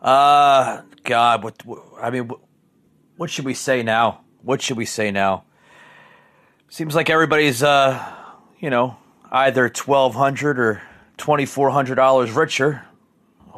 Uh 0.00 0.80
God, 1.04 1.44
what, 1.44 1.66
what 1.66 1.82
I 2.00 2.08
mean, 2.08 2.28
what, 2.28 2.40
what 3.18 3.28
should 3.28 3.44
we 3.44 3.52
say 3.52 3.82
now? 3.82 4.22
What 4.42 4.62
should 4.62 4.76
we 4.76 4.84
say 4.84 5.10
now? 5.10 5.44
Seems 6.68 6.94
like 6.94 7.10
everybody's 7.10 7.62
uh, 7.62 8.14
you 8.58 8.70
know, 8.70 8.96
either 9.30 9.68
twelve 9.68 10.14
hundred 10.14 10.58
or 10.58 10.82
twenty 11.16 11.46
four 11.46 11.70
hundred 11.70 11.96
dollars 11.96 12.32
richer 12.32 12.84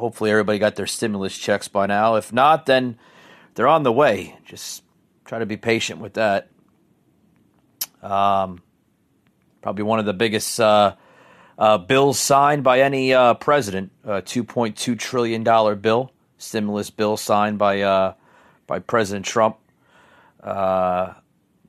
hopefully 0.01 0.31
everybody 0.31 0.57
got 0.57 0.75
their 0.75 0.87
stimulus 0.87 1.37
checks 1.37 1.67
by 1.67 1.85
now. 1.85 2.15
If 2.15 2.33
not, 2.33 2.65
then 2.65 2.97
they're 3.53 3.67
on 3.67 3.83
the 3.83 3.91
way. 3.91 4.35
Just 4.45 4.83
try 5.25 5.37
to 5.37 5.45
be 5.45 5.57
patient 5.57 6.01
with 6.01 6.15
that. 6.15 6.49
Um, 8.01 8.63
probably 9.61 9.83
one 9.83 9.99
of 9.99 10.05
the 10.05 10.13
biggest 10.13 10.59
uh, 10.59 10.95
uh, 11.55 11.77
bills 11.77 12.17
signed 12.17 12.63
by 12.63 12.81
any 12.81 13.13
uh, 13.13 13.35
president. 13.35 13.91
A 14.03 14.23
$2.2 14.23 14.97
trillion 14.97 15.43
bill, 15.79 16.11
stimulus 16.39 16.89
bill 16.89 17.15
signed 17.15 17.59
by 17.59 17.81
uh, 17.81 18.15
by 18.65 18.79
President 18.79 19.23
Trump. 19.23 19.57
Uh, 20.41 21.13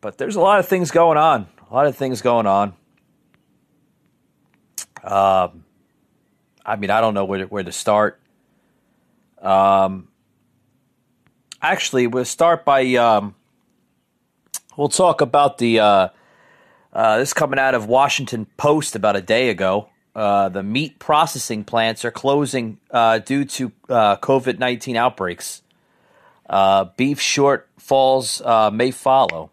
but 0.00 0.18
there's 0.18 0.36
a 0.36 0.40
lot 0.40 0.58
of 0.58 0.66
things 0.66 0.90
going 0.90 1.18
on. 1.18 1.46
A 1.70 1.74
lot 1.74 1.86
of 1.86 1.96
things 1.96 2.22
going 2.22 2.46
on. 2.46 2.74
Um, 5.04 5.64
I 6.64 6.76
mean, 6.76 6.90
I 6.90 7.00
don't 7.00 7.14
know 7.14 7.24
where 7.24 7.40
to, 7.40 7.44
where 7.46 7.62
to 7.62 7.72
start. 7.72 8.20
Um, 9.40 10.08
actually, 11.60 12.06
we'll 12.06 12.24
start 12.24 12.64
by 12.64 12.94
um, 12.94 13.34
we'll 14.76 14.88
talk 14.88 15.20
about 15.20 15.58
the 15.58 15.80
uh, 15.80 16.08
uh, 16.92 17.18
this 17.18 17.32
coming 17.32 17.58
out 17.58 17.74
of 17.74 17.86
Washington 17.86 18.46
Post 18.56 18.94
about 18.94 19.16
a 19.16 19.22
day 19.22 19.50
ago. 19.50 19.88
Uh, 20.14 20.48
the 20.50 20.62
meat 20.62 20.98
processing 20.98 21.64
plants 21.64 22.04
are 22.04 22.10
closing 22.10 22.78
uh, 22.90 23.18
due 23.18 23.44
to 23.44 23.72
uh, 23.88 24.16
COVID 24.18 24.58
nineteen 24.58 24.96
outbreaks. 24.96 25.61
Uh, 26.48 26.84
beef 26.96 27.18
shortfalls 27.18 28.72
may 28.72 28.90
follow. 28.90 29.50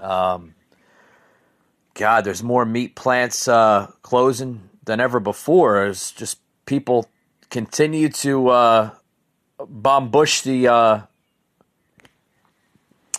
Um, 0.00 0.54
God, 1.94 2.24
there's 2.24 2.42
more 2.42 2.66
meat 2.66 2.96
plants 2.96 3.46
uh, 3.46 3.92
closing 4.02 4.68
than 4.84 5.00
ever 5.00 5.20
before. 5.20 5.86
It's 5.86 6.10
just 6.10 6.38
people 6.66 7.08
continue 7.50 8.08
to 8.08 8.48
uh, 8.48 8.90
bombush 9.58 10.42
the 10.42 10.68
uh, 10.68 11.00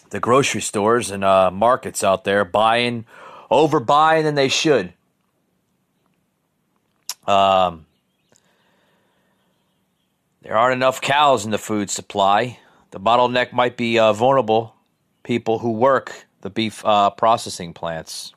the 0.10 0.20
grocery 0.20 0.62
stores 0.62 1.10
and 1.10 1.24
uh, 1.24 1.50
markets 1.52 2.04
out 2.04 2.26
there, 2.26 2.44
buying 2.44 3.06
overbuying 3.50 4.24
than 4.24 4.36
they 4.36 4.50
should. 4.50 4.94
Um, 7.26 7.85
there 10.46 10.58
aren't 10.58 10.74
enough 10.74 11.02
cows 11.02 11.44
in 11.44 11.52
the 11.52 11.58
food 11.58 11.90
supply. 11.90 12.60
The 12.92 13.00
bottleneck 13.02 13.52
might 13.52 13.76
be 13.76 14.00
uh, 14.00 14.14
vulnerable 14.14 14.74
people 15.24 15.60
who 15.60 15.72
work 15.72 16.26
the 16.40 16.50
beef 16.50 16.86
uh, 16.86 17.10
processing 17.10 17.74
plants. 17.74 18.34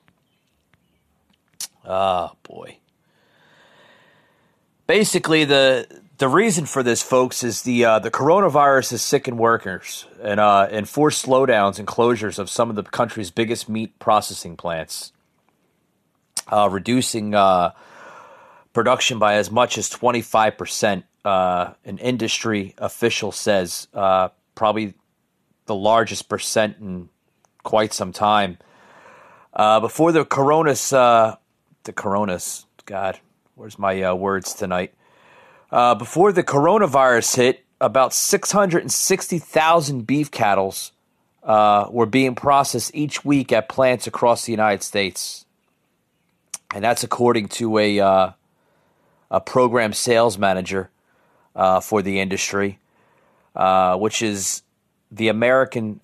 Ah, 1.86 2.32
boy 2.42 2.78
basically 4.88 5.44
the 5.44 5.86
the 6.16 6.28
reason 6.28 6.66
for 6.66 6.82
this, 6.82 7.00
folks, 7.00 7.44
is 7.44 7.62
the 7.62 7.84
uh, 7.84 7.98
the 8.00 8.10
coronavirus 8.10 8.90
has 8.90 9.02
sickened 9.02 9.38
workers 9.38 10.04
and 10.20 10.40
uh, 10.40 10.66
and 10.68 10.88
forced 10.88 11.24
slowdowns 11.24 11.78
and 11.78 11.86
closures 11.86 12.40
of 12.40 12.50
some 12.50 12.70
of 12.70 12.74
the 12.74 12.82
country's 12.82 13.30
biggest 13.30 13.68
meat 13.68 13.96
processing 14.00 14.56
plants, 14.56 15.12
uh, 16.48 16.68
reducing 16.68 17.36
uh, 17.36 17.70
production 18.78 19.18
by 19.18 19.34
as 19.34 19.50
much 19.50 19.78
as 19.78 19.88
twenty 19.88 20.22
five 20.22 20.56
percent. 20.56 21.04
Uh, 21.24 21.74
an 21.84 21.98
industry 21.98 22.74
official 22.78 23.32
says 23.32 23.88
uh, 23.92 24.28
probably 24.54 24.94
the 25.66 25.74
largest 25.74 26.28
percent 26.28 26.76
in 26.80 27.08
quite 27.62 27.92
some 27.92 28.12
time. 28.12 28.56
before 29.80 30.12
the 30.12 30.24
coronas, 30.24 30.90
the 30.90 31.38
coronas, 31.94 32.66
God, 32.86 33.20
Where's 33.58 33.76
my 33.76 34.00
uh, 34.00 34.14
words 34.14 34.54
tonight? 34.54 34.94
Uh, 35.72 35.96
before 35.96 36.30
the 36.30 36.44
coronavirus 36.44 37.34
hit, 37.34 37.64
about 37.80 38.14
660,000 38.14 40.06
beef 40.06 40.30
cattle 40.30 40.76
uh, 41.42 41.88
were 41.90 42.06
being 42.06 42.36
processed 42.36 42.92
each 42.94 43.24
week 43.24 43.50
at 43.50 43.68
plants 43.68 44.06
across 44.06 44.44
the 44.44 44.52
United 44.52 44.84
States. 44.84 45.44
And 46.72 46.84
that's 46.84 47.02
according 47.02 47.48
to 47.48 47.78
a, 47.78 47.98
uh, 47.98 48.30
a 49.30 49.40
program 49.40 49.92
sales 49.92 50.38
manager 50.38 50.90
uh, 51.54 51.80
for 51.80 52.02
the 52.02 52.20
industry, 52.20 52.78
uh, 53.54 53.96
which 53.96 54.22
is 54.22 54.62
the 55.10 55.28
American 55.28 56.00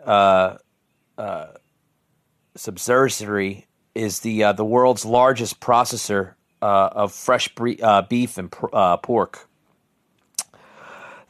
subsidiary 2.57 3.67
is 3.95 4.21
the 4.21 4.53
the 4.53 4.65
world's 4.65 5.05
largest 5.05 5.61
processor 5.61 6.35
uh, 6.65 6.89
of 6.93 7.13
fresh 7.13 7.49
bre- 7.55 7.83
uh, 7.83 8.03
beef 8.03 8.39
and 8.39 8.53
uh, 8.73 8.97
pork. 8.97 9.49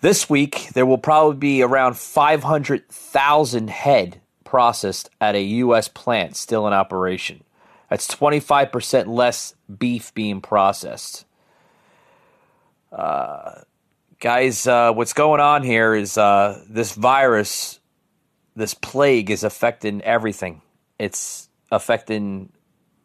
This 0.00 0.30
week, 0.30 0.68
there 0.74 0.86
will 0.86 0.98
probably 0.98 1.36
be 1.36 1.62
around 1.62 1.96
500,000 1.96 3.70
head 3.70 4.20
processed 4.44 5.10
at 5.20 5.34
a 5.34 5.42
U.S. 5.42 5.88
plant 5.88 6.36
still 6.36 6.66
in 6.68 6.72
operation. 6.72 7.42
That's 7.90 8.06
25% 8.06 9.06
less 9.08 9.54
beef 9.78 10.14
being 10.14 10.40
processed. 10.40 11.24
Uh, 12.94 13.62
guys, 14.20 14.66
uh, 14.68 14.92
what's 14.92 15.14
going 15.14 15.40
on 15.40 15.64
here 15.64 15.94
is 15.94 16.16
uh, 16.16 16.62
this 16.68 16.94
virus, 16.94 17.80
this 18.54 18.72
plague 18.72 19.30
is 19.30 19.42
affecting 19.42 20.00
everything. 20.02 20.62
It's 20.96 21.48
affecting 21.72 22.52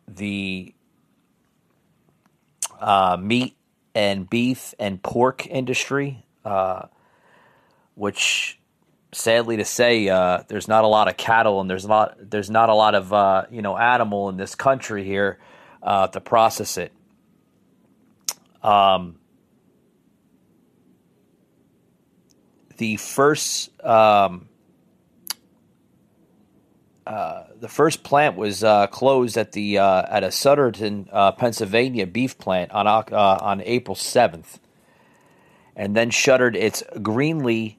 the 0.07 0.75
uh, 2.79 3.17
meat 3.19 3.57
and 3.95 4.29
beef 4.29 4.75
and 4.77 5.01
pork 5.01 5.47
industry, 5.47 6.23
uh, 6.45 6.83
which 7.95 8.59
sadly 9.11 9.57
to 9.57 9.65
say, 9.65 10.07
uh, 10.07 10.43
there's 10.49 10.67
not 10.67 10.83
a 10.83 10.87
lot 10.87 11.07
of 11.07 11.17
cattle 11.17 11.61
and 11.61 11.69
there's 11.69 11.87
not 11.87 12.15
there's 12.29 12.51
not 12.51 12.69
a 12.69 12.75
lot 12.75 12.93
of 12.93 13.11
uh, 13.11 13.45
you 13.49 13.63
know 13.63 13.75
animal 13.75 14.29
in 14.29 14.37
this 14.37 14.53
country 14.53 15.03
here 15.03 15.39
uh, 15.81 16.07
to 16.07 16.21
process 16.21 16.77
it. 16.77 16.93
Um, 18.61 19.18
the 22.79 22.95
first 22.95 23.69
um, 23.85 24.47
uh, 27.05 27.43
the 27.59 27.67
first 27.67 28.03
plant 28.03 28.37
was 28.37 28.63
uh, 28.63 28.87
closed 28.87 29.37
at 29.37 29.51
the 29.51 29.77
uh, 29.77 30.03
at 30.09 30.23
a 30.23 30.27
Souderton, 30.27 31.07
uh, 31.11 31.33
Pennsylvania 31.33 32.07
beef 32.07 32.37
plant 32.37 32.71
on 32.71 32.87
uh, 32.87 33.03
on 33.11 33.61
April 33.65 33.95
seventh, 33.95 34.59
and 35.75 35.93
then 35.93 36.09
shuttered 36.09 36.55
its 36.55 36.81
Greeley, 37.03 37.77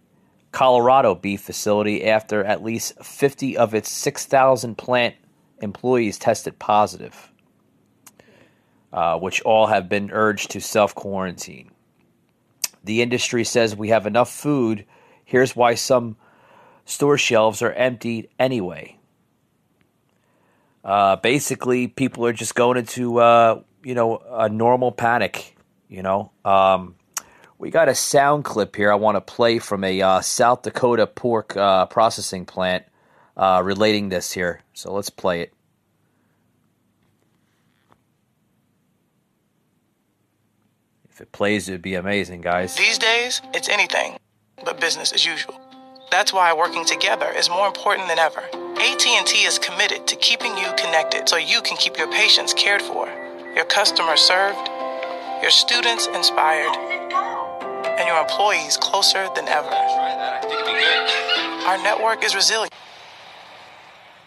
Colorado 0.52 1.14
beef 1.14 1.40
facility 1.40 2.04
after 2.04 2.44
at 2.44 2.62
least 2.62 3.02
fifty 3.02 3.56
of 3.56 3.74
its 3.74 3.88
six 3.88 4.26
thousand 4.26 4.76
plant 4.76 5.14
employees 5.62 6.18
tested 6.18 6.58
positive, 6.58 7.32
which 9.18 9.40
all 9.42 9.68
have 9.68 9.88
been 9.88 10.10
urged 10.10 10.50
to 10.50 10.60
self 10.60 10.94
quarantine. 10.94 11.70
The 12.84 13.02
industry 13.02 13.44
says 13.44 13.76
we 13.76 13.88
have 13.88 14.06
enough 14.06 14.30
food. 14.30 14.86
Here's 15.24 15.54
why 15.54 15.74
some 15.74 16.16
store 16.84 17.18
shelves 17.18 17.62
are 17.62 17.72
emptied 17.72 18.28
anyway. 18.38 18.98
Uh, 20.82 21.16
basically, 21.16 21.86
people 21.86 22.24
are 22.26 22.32
just 22.32 22.54
going 22.54 22.78
into 22.78 23.18
uh, 23.18 23.62
you 23.84 23.94
know 23.94 24.18
a 24.30 24.48
normal 24.48 24.92
panic. 24.92 25.56
You 25.88 26.02
know, 26.02 26.30
um, 26.44 26.94
we 27.58 27.70
got 27.70 27.88
a 27.88 27.94
sound 27.94 28.44
clip 28.44 28.76
here 28.76 28.90
I 28.90 28.94
want 28.94 29.16
to 29.16 29.20
play 29.20 29.58
from 29.58 29.84
a 29.84 30.00
uh, 30.00 30.20
South 30.20 30.62
Dakota 30.62 31.06
pork 31.06 31.56
uh, 31.56 31.86
processing 31.86 32.46
plant 32.46 32.84
uh, 33.36 33.60
relating 33.64 34.08
this 34.08 34.32
here. 34.32 34.62
So 34.72 34.92
let's 34.92 35.10
play 35.10 35.42
it. 35.42 35.52
If 41.20 41.24
it 41.24 41.32
plays, 41.32 41.68
it'd 41.68 41.82
be 41.82 41.96
amazing, 41.96 42.40
guys. 42.40 42.74
These 42.76 42.96
days, 42.96 43.42
it's 43.52 43.68
anything 43.68 44.16
but 44.64 44.80
business 44.80 45.12
as 45.12 45.26
usual. 45.26 45.60
That's 46.10 46.32
why 46.32 46.50
working 46.54 46.86
together 46.86 47.30
is 47.36 47.50
more 47.50 47.66
important 47.66 48.08
than 48.08 48.18
ever. 48.18 48.40
AT&T 48.40 49.36
is 49.44 49.58
committed 49.58 50.06
to 50.06 50.16
keeping 50.16 50.56
you 50.56 50.64
connected 50.78 51.28
so 51.28 51.36
you 51.36 51.60
can 51.60 51.76
keep 51.76 51.98
your 51.98 52.10
patients 52.10 52.54
cared 52.54 52.80
for, 52.80 53.06
your 53.54 53.66
customers 53.66 54.22
served, 54.22 54.66
your 55.42 55.50
students 55.50 56.06
inspired, 56.06 56.74
and 57.84 58.08
your 58.08 58.18
employees 58.18 58.78
closer 58.78 59.28
than 59.34 59.46
ever. 59.46 59.68
think 60.40 60.54
it'd 60.54 60.64
be 60.64 60.72
good. 60.72 61.66
Our 61.68 61.76
network 61.82 62.24
is 62.24 62.34
resilient. 62.34 62.72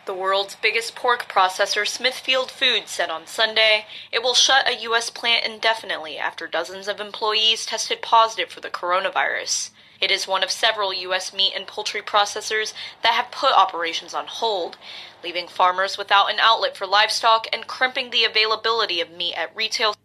The 0.06 0.14
world's 0.14 0.56
biggest 0.56 0.96
pork 0.96 1.30
processor, 1.30 1.88
Smithfield 1.88 2.52
Foods, 2.52 2.92
said 2.92 3.10
on 3.10 3.26
Sunday 3.26 3.86
it 4.12 4.22
will 4.22 4.34
shut 4.34 4.68
a 4.68 4.82
U.S. 4.82 5.10
plant 5.10 5.46
indefinitely 5.46 6.18
after 6.18 6.46
dozens 6.46 6.90
of 6.90 7.00
employees 7.00 7.66
tested 7.66 8.02
positive 8.02 8.50
for 8.50 8.60
the 8.60 8.70
coronavirus. 8.70 9.70
It 10.02 10.12
is 10.12 10.28
one 10.28 10.44
of 10.44 10.52
several 10.52 10.94
U.S. 10.94 11.34
meat 11.34 11.54
and 11.56 11.66
poultry 11.66 12.02
processors 12.02 12.74
that 13.02 13.14
have 13.14 13.32
put 13.32 13.54
operations 13.54 14.14
on 14.14 14.28
hold, 14.28 14.78
leaving 15.24 15.48
farmers 15.48 15.98
without 15.98 16.30
an 16.30 16.40
outlet 16.42 16.76
for 16.76 16.86
livestock 16.86 17.48
and 17.54 17.66
crimping 17.66 18.10
the 18.10 18.26
availability 18.26 19.00
of 19.00 19.10
meat 19.10 19.36
at 19.36 19.56
retail 19.56 19.96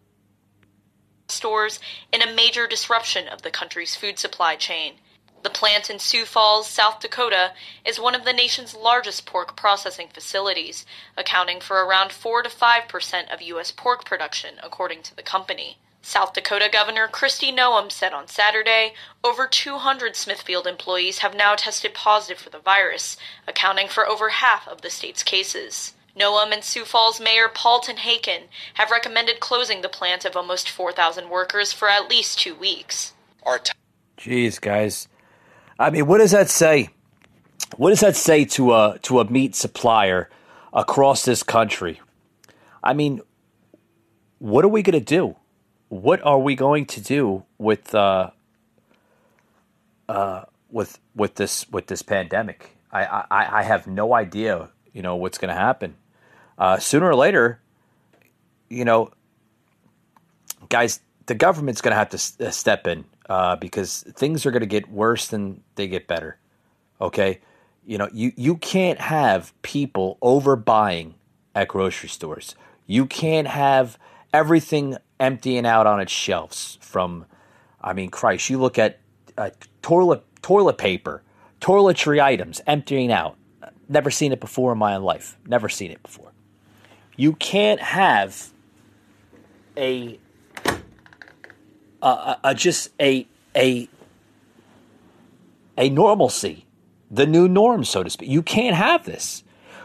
stores 1.27 1.81
in 2.13 2.21
a 2.21 2.33
major 2.33 2.67
disruption 2.67 3.27
of 3.27 3.41
the 3.41 3.51
country's 3.51 3.97
food 3.97 4.17
supply 4.17 4.55
chain. 4.55 4.93
The 5.41 5.49
plant 5.49 5.89
in 5.89 5.99
Sioux 5.99 6.25
Falls, 6.25 6.67
South 6.67 6.99
Dakota, 6.99 7.53
is 7.85 7.97
one 7.97 8.13
of 8.13 8.25
the 8.25 8.33
nation's 8.33 8.75
largest 8.75 9.25
pork 9.25 9.55
processing 9.55 10.09
facilities, 10.13 10.85
accounting 11.15 11.61
for 11.61 11.85
around 11.85 12.11
4 12.11 12.43
to 12.43 12.49
5 12.49 12.87
percent 12.89 13.31
of 13.31 13.41
U.S. 13.41 13.71
pork 13.71 14.03
production, 14.03 14.55
according 14.61 15.01
to 15.03 15.15
the 15.15 15.23
company. 15.23 15.77
South 16.01 16.33
Dakota 16.33 16.69
Governor 16.69 17.07
Kristi 17.07 17.55
Noem 17.55 17.89
said 17.89 18.11
on 18.11 18.27
Saturday 18.27 18.93
over 19.23 19.47
200 19.47 20.15
Smithfield 20.15 20.67
employees 20.67 21.19
have 21.19 21.35
now 21.35 21.55
tested 21.55 21.93
positive 21.93 22.39
for 22.39 22.49
the 22.49 22.59
virus, 22.59 23.15
accounting 23.47 23.87
for 23.87 24.07
over 24.07 24.29
half 24.29 24.67
of 24.67 24.81
the 24.81 24.89
state's 24.89 25.23
cases. 25.23 25.93
Noem 26.17 26.51
and 26.51 26.65
Sioux 26.65 26.83
Falls 26.83 27.21
Mayor 27.21 27.47
Paul 27.47 27.79
TenHaken 27.81 28.43
have 28.73 28.91
recommended 28.91 29.39
closing 29.39 29.81
the 29.81 29.87
plant 29.89 30.25
of 30.25 30.35
almost 30.35 30.69
4,000 30.69 31.29
workers 31.29 31.71
for 31.71 31.87
at 31.89 32.09
least 32.09 32.39
two 32.39 32.55
weeks. 32.55 33.13
Our 33.43 33.59
t- 33.59 33.71
Jeez, 34.17 34.59
guys. 34.59 35.07
I 35.79 35.89
mean, 35.91 36.07
what 36.07 36.17
does 36.17 36.31
that 36.31 36.49
say? 36.49 36.89
What 37.77 37.91
does 37.91 38.01
that 38.01 38.17
say 38.17 38.43
to 38.45 38.73
a 38.73 38.99
to 39.03 39.21
a 39.21 39.31
meat 39.31 39.55
supplier 39.55 40.29
across 40.73 41.23
this 41.23 41.41
country? 41.41 42.01
I 42.83 42.93
mean, 42.93 43.21
what 44.39 44.65
are 44.65 44.69
we 44.69 44.83
going 44.83 44.99
to 44.99 45.05
do? 45.05 45.37
What 45.87 46.21
are 46.23 46.39
we 46.39 46.55
going 46.55 46.85
to 46.87 47.01
do 47.01 47.45
with 47.57 47.95
uh, 47.95 48.31
uh, 50.09 50.43
with 50.69 50.99
with 51.15 51.35
this 51.35 51.69
with 51.69 51.87
this 51.87 52.01
pandemic? 52.01 52.75
I, 52.91 53.05
I 53.31 53.59
I 53.59 53.63
have 53.63 53.87
no 53.87 54.13
idea. 54.13 54.69
You 54.93 55.01
know 55.01 55.15
what's 55.15 55.37
going 55.37 55.49
to 55.49 55.59
happen. 55.59 55.95
Uh, 56.57 56.77
sooner 56.77 57.07
or 57.07 57.15
later, 57.15 57.61
you 58.69 58.83
know, 58.83 59.11
guys, 60.67 60.99
the 61.27 61.35
government's 61.35 61.79
going 61.79 61.93
to 61.93 61.97
have 61.97 62.09
to 62.09 62.17
s- 62.17 62.35
uh, 62.41 62.51
step 62.51 62.85
in 62.85 63.05
uh, 63.29 63.55
because 63.55 64.03
things 64.15 64.45
are 64.45 64.51
going 64.51 64.61
to 64.61 64.67
get 64.67 64.91
worse 64.91 65.27
than 65.27 65.63
they 65.75 65.87
get 65.87 66.07
better. 66.07 66.37
Okay, 66.99 67.39
you 67.85 67.97
know, 67.97 68.09
you 68.11 68.33
you 68.35 68.57
can't 68.57 68.99
have 68.99 69.53
people 69.61 70.17
overbuying 70.21 71.13
at 71.55 71.67
grocery 71.69 72.09
stores. 72.09 72.55
You 72.87 73.05
can't 73.05 73.47
have 73.47 73.97
everything 74.33 74.97
emptying 75.19 75.65
out 75.65 75.87
on 75.87 75.99
its 75.99 76.11
shelves. 76.11 76.77
From, 76.81 77.25
I 77.81 77.93
mean, 77.93 78.09
Christ, 78.09 78.49
you 78.49 78.59
look 78.59 78.77
at 78.77 78.99
uh, 79.37 79.51
toilet 79.81 80.23
toilet 80.41 80.77
paper, 80.77 81.21
toiletry 81.61 82.21
items 82.21 82.61
emptying 82.67 83.11
out. 83.11 83.37
Never 83.87 84.11
seen 84.11 84.31
it 84.31 84.39
before 84.39 84.71
in 84.71 84.77
my 84.77 84.97
life. 84.97 85.37
Never 85.47 85.69
seen 85.69 85.91
it 85.91 86.01
before. 86.03 86.31
You 87.15 87.33
can't 87.33 87.81
have 87.81 88.51
a 89.75 90.19
a, 92.01 92.55
just 92.55 92.89
a 92.99 93.27
a 93.55 93.89
a 95.77 95.89
normalcy, 95.89 96.65
the 97.09 97.25
new 97.25 97.47
norm, 97.47 97.83
so 97.83 98.03
to 98.03 98.09
speak. 98.09 98.29
You 98.29 98.41
can't 98.41 98.75
have 98.75 99.05
this. 99.05 99.43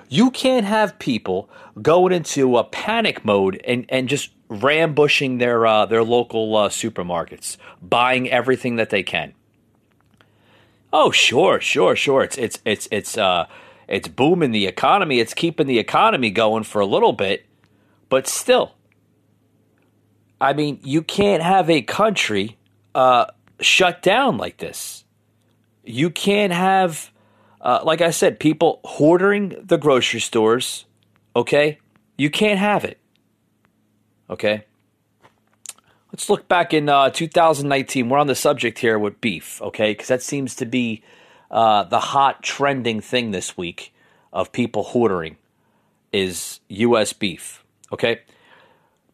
You 0.09 0.31
can't 0.31 0.66
have 0.66 0.98
people 0.98 1.48
going 1.81 2.12
into 2.12 2.57
a 2.57 2.64
panic 2.64 3.24
mode 3.24 3.61
and, 3.64 3.87
and 3.88 4.09
just 4.09 4.31
rambushing 4.48 5.38
their 5.38 5.66
uh, 5.66 5.87
their 5.87 6.05
local 6.05 6.55
uh, 6.57 6.68
supermarkets, 6.68 7.57
buying 7.83 8.31
everything 8.31 8.77
that 8.77 8.90
they 8.90 9.03
can. 9.03 9.35
Oh, 10.92 11.11
sure, 11.11 11.61
sure, 11.61 11.96
sure. 11.96 12.22
It's 12.22 12.38
it's 12.38 12.59
it's 12.64 12.88
it's 12.92 13.18
uh 13.18 13.46
it's 13.88 14.09
booming 14.09 14.53
the 14.53 14.66
economy. 14.66 15.18
It's 15.20 15.35
keeping 15.35 15.66
the 15.66 15.79
economy 15.79 16.31
going 16.31 16.64
for 16.64 16.81
a 16.81 16.87
little 16.87 17.12
bit, 17.12 17.46
but 18.09 18.27
still, 18.27 18.74
I 20.44 20.52
mean, 20.52 20.78
you 20.83 21.00
can't 21.00 21.42
have 21.42 21.70
a 21.70 21.80
country 21.80 22.59
uh, 22.94 23.26
shut 23.61 24.02
down 24.02 24.37
like 24.37 24.59
this. 24.59 25.07
You 25.85 26.11
can't 26.11 26.52
have, 26.52 27.11
uh, 27.62 27.80
like 27.83 28.02
I 28.02 28.11
said, 28.11 28.38
people 28.38 28.80
hoarding 28.85 29.57
the 29.62 29.78
grocery 29.78 30.20
stores. 30.20 30.85
Okay, 31.35 31.78
you 32.18 32.28
can't 32.28 32.59
have 32.59 32.85
it. 32.85 32.98
Okay. 34.28 34.66
Let's 36.12 36.28
look 36.28 36.46
back 36.46 36.74
in 36.74 36.90
uh, 36.90 37.09
2019. 37.09 38.11
We're 38.11 38.18
on 38.18 38.26
the 38.26 38.35
subject 38.35 38.78
here 38.78 38.98
with 38.98 39.20
beef, 39.22 39.62
okay? 39.62 39.92
Because 39.92 40.09
that 40.09 40.22
seems 40.22 40.54
to 40.57 40.66
be 40.66 41.02
uh, 41.50 41.85
the 41.85 41.98
hot 41.98 42.42
trending 42.42 43.00
thing 43.00 43.30
this 43.30 43.57
week 43.57 43.94
of 44.30 44.52
people 44.52 44.83
hoarding 44.83 45.38
is 46.12 46.61
U.S. 46.68 47.14
beef, 47.14 47.64
okay? 47.90 48.20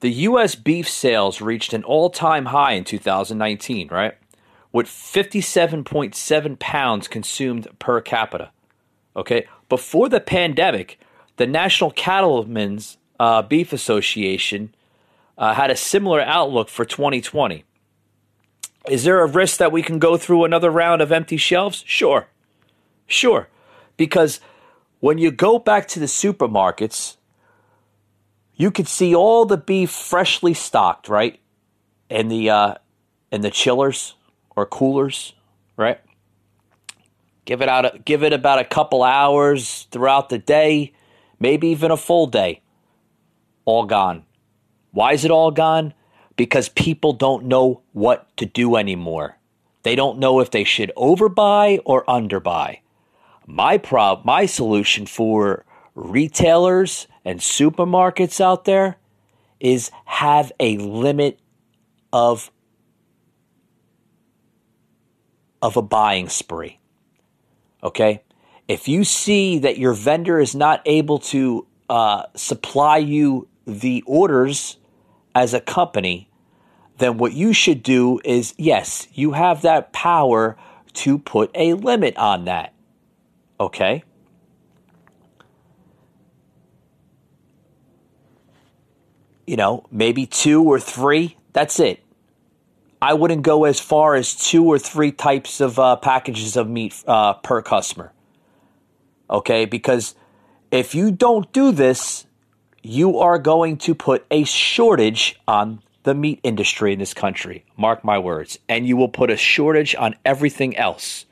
The 0.01 0.11
U.S. 0.11 0.55
beef 0.55 0.89
sales 0.89 1.41
reached 1.41 1.73
an 1.73 1.85
all 1.85 2.11
time 2.11 2.47
high 2.47 2.73
in 2.73 2.85
2019, 2.85 3.89
right? 3.89 4.15
With 4.73 4.87
57.7 4.87 6.59
pounds 6.59 7.09
consumed 7.09 7.69
per 7.79 8.01
capita. 8.01 8.51
Okay. 9.15 9.47
Before 9.69 10.09
the 10.09 10.21
pandemic, 10.21 10.99
the 11.37 11.47
National 11.47 11.91
Cattlemen's 11.91 12.97
uh, 13.19 13.43
Beef 13.43 13.73
Association 13.73 14.75
uh, 15.37 15.55
had 15.55 15.71
a 15.71 15.77
similar 15.77 16.21
outlook 16.21 16.69
for 16.69 16.85
2020. 16.85 17.65
Is 18.89 19.05
there 19.05 19.21
a 19.21 19.27
risk 19.27 19.59
that 19.59 19.73
we 19.73 19.83
can 19.83 19.99
go 19.99 20.17
through 20.17 20.45
another 20.45 20.71
round 20.71 21.03
of 21.03 21.13
empty 21.13 21.37
shelves? 21.37 21.85
Sure. 21.87 22.29
Sure. 23.07 23.49
Because 23.97 24.41
when 25.01 25.19
you 25.19 25.31
go 25.31 25.59
back 25.59 25.87
to 25.89 26.01
the 26.01 26.07
supermarkets, 26.07 27.17
you 28.61 28.71
could 28.71 28.89
see 28.89 29.15
all 29.15 29.47
the 29.47 29.57
beef 29.57 29.91
freshly 29.91 30.53
stocked, 30.53 31.09
right? 31.09 31.41
In 32.11 32.29
the 32.29 32.51
uh, 32.51 32.75
in 33.33 33.41
the 33.41 33.51
chillers 33.51 34.17
or 34.55 34.67
coolers, 34.67 35.33
right? 35.79 35.99
Give 37.47 37.63
it 37.63 37.71
out. 37.71 37.87
A, 37.87 37.99
give 38.01 38.23
it 38.23 38.35
about 38.35 38.59
a 38.59 38.65
couple 38.67 39.03
hours 39.03 39.89
throughout 39.91 40.29
the 40.29 40.37
day, 40.37 40.93
maybe 41.39 41.69
even 41.69 41.91
a 41.91 41.97
full 41.97 42.27
day. 42.27 42.61
All 43.65 43.87
gone. 43.87 44.27
Why 44.91 45.15
is 45.15 45.25
it 45.25 45.31
all 45.31 45.51
gone? 45.51 45.95
Because 46.37 46.69
people 46.69 47.15
don't 47.15 47.47
know 47.47 47.81
what 47.93 48.37
to 48.37 48.45
do 48.45 48.77
anymore. 48.77 49.39
They 49.85 49.95
don't 49.95 50.19
know 50.19 50.39
if 50.41 50.51
they 50.51 50.65
should 50.65 50.93
overbuy 50.99 51.81
or 51.87 52.05
underbuy. 52.05 52.81
My 53.47 53.79
prob 53.79 54.27
my 54.27 54.45
solution 54.45 55.07
for 55.07 55.65
retailers 55.95 57.07
and 57.25 57.41
supermarkets 57.41 58.41
out 58.41 58.65
there 58.65 58.97
is 59.59 59.91
have 60.05 60.53
a 60.59 60.77
limit 60.79 61.39
of 62.13 62.51
of 65.63 65.77
a 65.77 65.83
buying 65.83 66.29
spree. 66.29 66.79
Okay? 67.83 68.23
If 68.67 68.89
you 68.89 69.05
see 69.05 69.59
that 69.59 69.79
your 69.79 69.93
vendor 69.93 70.41
is 70.41 70.55
not 70.55 70.81
able 70.87 71.19
to 71.19 71.67
uh, 71.91 72.25
supply 72.35 72.97
you 72.99 73.49
the 73.67 74.03
orders 74.07 74.79
as 75.35 75.53
a 75.53 75.61
company, 75.61 76.31
then 76.99 77.19
what 77.19 77.33
you 77.33 77.53
should 77.53 77.83
do 77.83 78.21
is 78.25 78.55
yes, 78.57 79.07
you 79.13 79.33
have 79.33 79.63
that 79.63 79.93
power 79.93 80.57
to 80.93 81.19
put 81.19 81.51
a 81.55 81.75
limit 81.75 82.17
on 82.17 82.47
that. 82.47 82.73
Okay? 83.59 84.05
You 89.51 89.57
know, 89.57 89.85
maybe 89.91 90.27
two 90.27 90.63
or 90.63 90.79
three, 90.79 91.37
that's 91.53 91.81
it. 91.81 92.05
I 93.03 93.15
wouldn't 93.15 93.43
go 93.43 93.65
as 93.65 93.81
far 93.81 94.15
as 94.15 94.37
two 94.37 94.65
or 94.65 94.79
three 94.79 95.11
types 95.11 95.61
of 95.61 95.77
uh, 95.77 95.97
packages 95.97 96.57
of 96.57 96.71
meat 96.71 97.03
uh, 97.05 97.33
per 97.33 97.61
customer. 97.61 98.13
Okay? 99.29 99.65
Because 99.65 100.15
if 100.71 100.95
you 100.95 101.11
don't 101.11 101.53
do 101.53 101.73
this, 101.73 102.27
you 102.85 103.19
are 103.19 103.41
going 103.41 103.79
to 103.79 103.93
put 103.93 104.25
a 104.31 104.45
shortage 104.45 105.37
on 105.49 105.83
the 106.05 106.15
meat 106.15 106.39
industry 106.45 106.93
in 106.93 107.01
this 107.01 107.13
country. 107.13 107.65
Mark 107.77 108.05
my 108.05 108.21
words. 108.21 108.57
And 108.69 108.87
you 108.87 108.97
will 108.97 109.09
put 109.09 109.31
a 109.31 109.37
shortage 109.37 109.97
on 109.97 110.15
everything 110.25 110.77
else. 110.77 111.27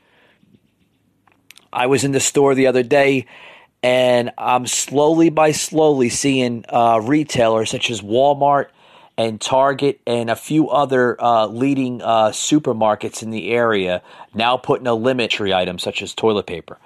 I 1.71 1.85
was 1.85 2.03
in 2.03 2.11
the 2.11 2.19
store 2.19 2.53
the 2.53 2.67
other 2.67 2.83
day 2.83 3.27
and 3.81 4.31
I'm 4.37 4.67
slowly 4.67 5.29
by 5.29 5.51
slowly 5.51 6.09
seeing 6.09 6.65
uh, 6.69 6.99
retailers 7.03 7.69
such 7.69 7.89
as 7.89 8.01
Walmart 8.01 8.67
and 9.17 9.39
Target 9.39 10.01
and 10.07 10.29
a 10.29 10.35
few 10.35 10.69
other 10.69 11.21
uh, 11.21 11.45
leading 11.47 12.01
uh, 12.01 12.29
supermarkets 12.29 13.23
in 13.23 13.31
the 13.31 13.51
area 13.51 14.01
now 14.33 14.57
putting 14.57 14.87
a 14.87 14.93
limit 14.93 15.31
to 15.31 15.53
items 15.53 15.83
such 15.83 16.01
as 16.01 16.13
toilet 16.13 16.47
paper. 16.47 16.77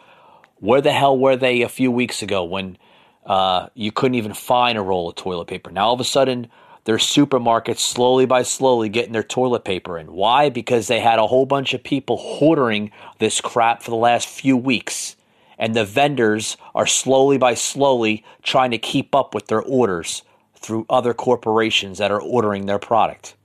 Where 0.59 0.81
the 0.81 0.91
hell 0.91 1.17
were 1.17 1.35
they 1.35 1.61
a 1.61 1.69
few 1.69 1.91
weeks 1.91 2.21
ago 2.21 2.43
when 2.43 2.77
uh, 3.25 3.69
you 3.73 3.91
couldn't 3.91 4.15
even 4.15 4.33
find 4.33 4.77
a 4.77 4.81
roll 4.81 5.09
of 5.09 5.15
toilet 5.15 5.45
paper? 5.45 5.71
Now 5.71 5.87
all 5.87 5.93
of 5.93 5.99
a 5.99 6.05
sudden, 6.05 6.47
their 6.85 6.97
supermarkets 6.97 7.79
slowly 7.79 8.25
by 8.25 8.43
slowly 8.43 8.89
getting 8.89 9.13
their 9.13 9.23
toilet 9.23 9.63
paper 9.63 9.97
in. 9.97 10.11
Why? 10.11 10.49
Because 10.49 10.87
they 10.87 10.99
had 10.99 11.19
a 11.19 11.27
whole 11.27 11.45
bunch 11.45 11.73
of 11.73 11.83
people 11.83 12.17
hoarding 12.17 12.91
this 13.19 13.41
crap 13.41 13.81
for 13.81 13.91
the 13.91 13.97
last 13.97 14.27
few 14.27 14.57
weeks. 14.57 15.15
And 15.57 15.75
the 15.75 15.85
vendors 15.85 16.57
are 16.73 16.87
slowly 16.87 17.37
by 17.37 17.53
slowly 17.53 18.23
trying 18.41 18.71
to 18.71 18.77
keep 18.77 19.13
up 19.13 19.33
with 19.33 19.47
their 19.47 19.61
orders 19.61 20.23
through 20.55 20.85
other 20.89 21.13
corporations 21.13 21.97
that 21.97 22.11
are 22.11 22.21
ordering 22.21 22.65
their 22.65 22.79
product. 22.79 23.35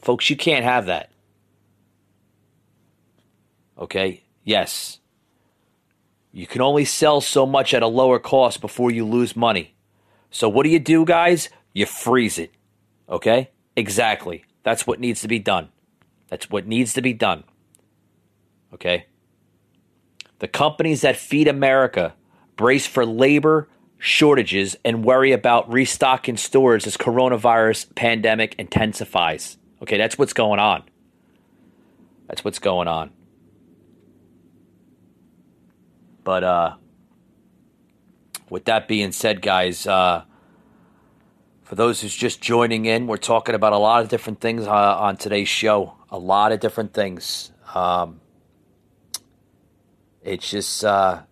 Folks, 0.00 0.28
you 0.28 0.36
can't 0.36 0.64
have 0.64 0.86
that. 0.86 1.10
Okay? 3.78 4.22
Yes. 4.44 5.00
You 6.32 6.46
can 6.46 6.60
only 6.60 6.84
sell 6.84 7.20
so 7.20 7.46
much 7.46 7.72
at 7.72 7.82
a 7.82 7.86
lower 7.86 8.18
cost 8.18 8.60
before 8.60 8.90
you 8.90 9.06
lose 9.06 9.34
money. 9.34 9.74
So, 10.30 10.48
what 10.48 10.64
do 10.64 10.70
you 10.70 10.80
do, 10.80 11.04
guys? 11.04 11.48
You 11.72 11.86
freeze 11.86 12.38
it. 12.38 12.52
Okay? 13.08 13.50
Exactly. 13.76 14.44
That's 14.62 14.86
what 14.86 15.00
needs 15.00 15.20
to 15.22 15.28
be 15.28 15.38
done. 15.38 15.68
That's 16.28 16.50
what 16.50 16.66
needs 16.66 16.92
to 16.94 17.02
be 17.02 17.12
done. 17.12 17.44
Okay? 18.72 19.06
The 20.44 20.48
companies 20.48 21.00
that 21.00 21.16
feed 21.16 21.48
America 21.48 22.12
brace 22.56 22.86
for 22.86 23.06
labor 23.06 23.66
shortages 23.96 24.76
and 24.84 25.02
worry 25.02 25.32
about 25.32 25.72
restocking 25.72 26.36
stores 26.36 26.86
as 26.86 26.98
coronavirus 26.98 27.94
pandemic 27.94 28.54
intensifies. 28.58 29.56
Okay, 29.80 29.96
that's 29.96 30.18
what's 30.18 30.34
going 30.34 30.60
on. 30.60 30.82
That's 32.26 32.44
what's 32.44 32.58
going 32.58 32.88
on. 32.88 33.10
But 36.24 36.44
uh 36.44 36.74
with 38.50 38.66
that 38.66 38.86
being 38.86 39.12
said, 39.12 39.40
guys, 39.40 39.86
uh 39.86 40.24
for 41.62 41.74
those 41.74 42.02
who's 42.02 42.14
just 42.14 42.42
joining 42.42 42.84
in, 42.84 43.06
we're 43.06 43.16
talking 43.16 43.54
about 43.54 43.72
a 43.72 43.78
lot 43.78 44.02
of 44.02 44.10
different 44.10 44.42
things 44.42 44.66
uh, 44.66 44.98
on 44.98 45.16
today's 45.16 45.48
show. 45.48 45.94
A 46.10 46.18
lot 46.18 46.52
of 46.52 46.60
different 46.60 46.92
things. 46.92 47.50
Um, 47.74 48.20
it's 50.24 50.50
just 50.50 50.84
uh, 50.84 51.22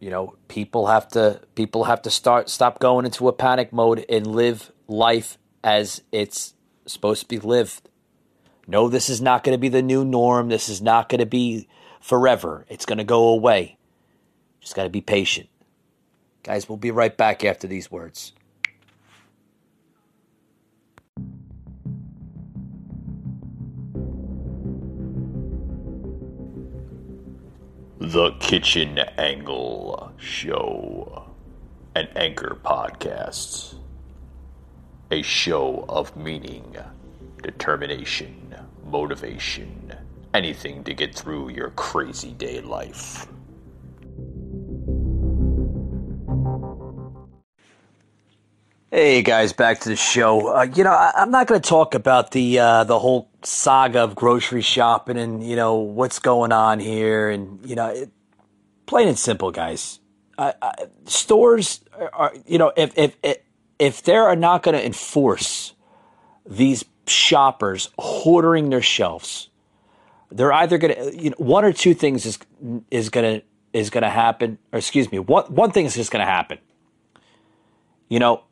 you 0.00 0.10
know 0.10 0.36
people 0.48 0.86
have 0.86 1.08
to 1.08 1.40
people 1.54 1.84
have 1.84 2.02
to 2.02 2.10
start 2.10 2.48
stop 2.48 2.78
going 2.78 3.04
into 3.04 3.28
a 3.28 3.32
panic 3.32 3.72
mode 3.72 4.04
and 4.08 4.26
live 4.26 4.72
life 4.88 5.38
as 5.62 6.02
it's 6.10 6.54
supposed 6.86 7.22
to 7.22 7.28
be 7.28 7.38
lived. 7.38 7.88
No 8.66 8.88
this 8.88 9.08
is 9.08 9.20
not 9.20 9.44
going 9.44 9.54
to 9.54 9.60
be 9.60 9.68
the 9.68 9.82
new 9.82 10.04
norm. 10.04 10.48
This 10.48 10.68
is 10.68 10.82
not 10.82 11.08
going 11.08 11.20
to 11.20 11.26
be 11.26 11.68
forever. 12.00 12.64
It's 12.68 12.86
going 12.86 12.98
to 12.98 13.04
go 13.04 13.28
away. 13.28 13.76
Just 14.60 14.74
got 14.74 14.84
to 14.84 14.90
be 14.90 15.00
patient. 15.00 15.48
Guys 16.42 16.68
we'll 16.68 16.78
be 16.78 16.90
right 16.90 17.16
back 17.16 17.44
after 17.44 17.66
these 17.66 17.90
words 17.90 18.32
The 28.08 28.30
Kitchen 28.40 28.98
Angle 29.18 30.12
Show, 30.16 31.26
an 31.94 32.08
anchor 32.16 32.58
podcast, 32.64 33.74
a 35.10 35.20
show 35.20 35.84
of 35.90 36.16
meaning, 36.16 36.74
determination, 37.42 38.54
motivation, 38.86 39.92
anything 40.32 40.84
to 40.84 40.94
get 40.94 41.14
through 41.14 41.50
your 41.50 41.68
crazy 41.72 42.32
day 42.32 42.62
life. 42.62 43.26
Hey 49.00 49.22
guys, 49.22 49.52
back 49.52 49.78
to 49.82 49.90
the 49.90 49.94
show. 49.94 50.48
Uh, 50.48 50.66
you 50.74 50.82
know, 50.82 50.90
I, 50.90 51.12
am 51.22 51.30
not 51.30 51.46
going 51.46 51.60
to 51.60 51.68
talk 51.68 51.94
about 51.94 52.32
the 52.32 52.58
uh, 52.58 52.82
the 52.82 52.98
whole 52.98 53.30
saga 53.44 54.00
of 54.00 54.16
grocery 54.16 54.60
shopping 54.60 55.16
and 55.16 55.40
you 55.40 55.54
know 55.54 55.76
what's 55.76 56.18
going 56.18 56.50
on 56.50 56.80
here, 56.80 57.30
and 57.30 57.64
you 57.64 57.76
know, 57.76 57.86
it, 57.86 58.10
plain 58.86 59.06
and 59.06 59.16
simple, 59.16 59.52
guys. 59.52 60.00
Stores 61.04 61.80
are, 62.12 62.34
you 62.44 62.58
know, 62.58 62.72
if 62.76 62.92
if 62.98 63.14
if 63.78 64.02
they 64.02 64.16
are 64.16 64.34
not 64.34 64.64
going 64.64 64.76
to 64.76 64.84
enforce 64.84 65.74
these 66.44 66.84
shoppers 67.06 67.90
hoarding 68.00 68.70
their 68.70 68.82
shelves, 68.82 69.48
they're 70.32 70.52
either 70.52 70.76
going 70.76 70.96
to, 70.96 71.16
you 71.16 71.30
know, 71.30 71.36
one 71.38 71.64
or 71.64 71.72
two 71.72 71.94
things 71.94 72.26
is 72.26 72.36
is 72.90 73.10
going 73.10 73.38
to 73.38 73.46
is 73.72 73.90
going 73.90 74.02
to 74.02 74.10
happen. 74.10 74.58
Or 74.72 74.80
excuse 74.80 75.12
me, 75.12 75.20
one 75.20 75.44
one 75.44 75.70
thing 75.70 75.86
is 75.86 75.94
just 75.94 76.10
going 76.10 76.26
to 76.26 76.30
happen. 76.32 76.58
You 78.08 78.18
know 78.18 78.42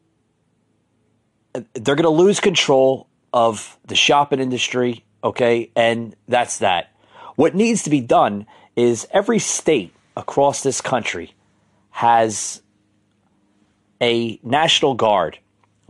they're 1.74 1.94
going 1.94 2.02
to 2.04 2.10
lose 2.10 2.40
control 2.40 3.08
of 3.32 3.78
the 3.86 3.94
shopping 3.94 4.40
industry, 4.40 5.04
okay? 5.22 5.70
And 5.76 6.16
that's 6.28 6.58
that. 6.58 6.92
What 7.34 7.54
needs 7.54 7.82
to 7.82 7.90
be 7.90 8.00
done 8.00 8.46
is 8.76 9.06
every 9.10 9.38
state 9.38 9.92
across 10.16 10.62
this 10.62 10.80
country 10.80 11.34
has 11.90 12.62
a 14.00 14.40
national 14.42 14.94
guard, 14.94 15.38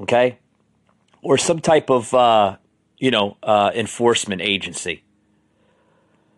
okay? 0.00 0.38
Or 1.22 1.38
some 1.38 1.60
type 1.60 1.90
of, 1.90 2.12
uh, 2.12 2.56
you 2.98 3.10
know, 3.10 3.36
uh, 3.42 3.70
enforcement 3.74 4.42
agency. 4.42 5.02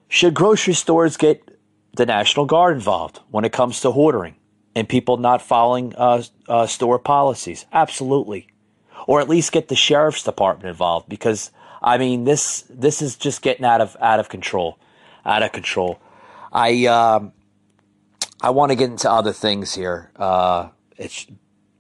Should 0.09 0.35
grocery 0.35 0.75
stores 0.75 1.17
get 1.17 1.59
the 1.95 2.07
National 2.07 2.47
Guard 2.47 2.75
involved 2.75 3.21
when 3.31 3.45
it 3.45 3.53
comes 3.53 3.81
to 3.81 3.91
hoarding 3.91 4.37
and 4.75 4.89
people 4.89 5.17
not 5.17 5.43
following 5.43 5.95
uh, 5.97 6.23
uh 6.49 6.67
store 6.67 6.99
policies? 6.99 7.67
Absolutely 7.73 8.49
or 9.09 9.21
at 9.23 9.29
least 9.29 9.53
get 9.53 9.69
the 9.69 9.75
sheriff's 9.75 10.23
department 10.23 10.69
involved 10.69 11.09
because 11.09 11.51
I 11.83 11.97
mean 11.97 12.25
this 12.25 12.63
this 12.69 13.01
is 13.03 13.17
just 13.17 13.43
getting 13.43 13.65
out 13.65 13.81
of 13.81 13.97
out 14.01 14.21
of 14.21 14.29
control, 14.29 14.79
out 15.25 15.43
of 15.43 15.51
control. 15.51 15.99
I 16.53 16.85
um, 16.87 17.33
I 18.41 18.51
want 18.51 18.71
to 18.71 18.77
get 18.77 18.91
into 18.91 19.11
other 19.11 19.33
things 19.33 19.75
here. 19.75 20.13
Uh, 20.15 20.69
it's 20.97 21.27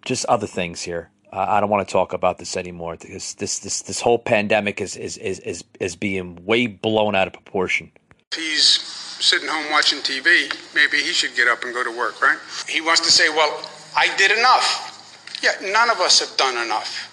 just 0.04 0.24
other 0.24 0.46
things 0.46 0.80
here. 0.82 1.10
Uh, 1.30 1.44
I 1.46 1.60
don't 1.60 1.68
want 1.68 1.86
to 1.86 1.92
talk 1.92 2.14
about 2.14 2.38
this 2.38 2.56
anymore 2.56 2.96
because 2.98 3.34
this 3.34 3.58
this 3.58 3.82
this 3.82 4.00
whole 4.00 4.18
pandemic 4.18 4.80
is 4.80 4.96
is 4.96 5.18
is 5.18 5.38
is, 5.40 5.64
is 5.78 5.96
being 5.96 6.42
way 6.46 6.66
blown 6.66 7.14
out 7.14 7.26
of 7.26 7.34
proportion. 7.34 7.92
He's 8.34 8.64
sitting 8.64 9.48
home 9.48 9.70
watching 9.70 9.98
TV. 9.98 10.48
Maybe 10.74 10.96
he 10.98 11.12
should 11.12 11.36
get 11.36 11.46
up 11.46 11.62
and 11.62 11.74
go 11.74 11.84
to 11.84 11.90
work, 11.90 12.22
right? 12.22 12.38
He 12.66 12.80
wants 12.80 13.02
to 13.02 13.12
say, 13.12 13.28
"Well, 13.28 13.70
I 13.94 14.16
did 14.16 14.30
enough." 14.30 14.94
Yeah, 15.42 15.52
none 15.70 15.90
of 15.90 16.00
us 16.00 16.20
have 16.20 16.34
done 16.38 16.56
enough. 16.64 17.08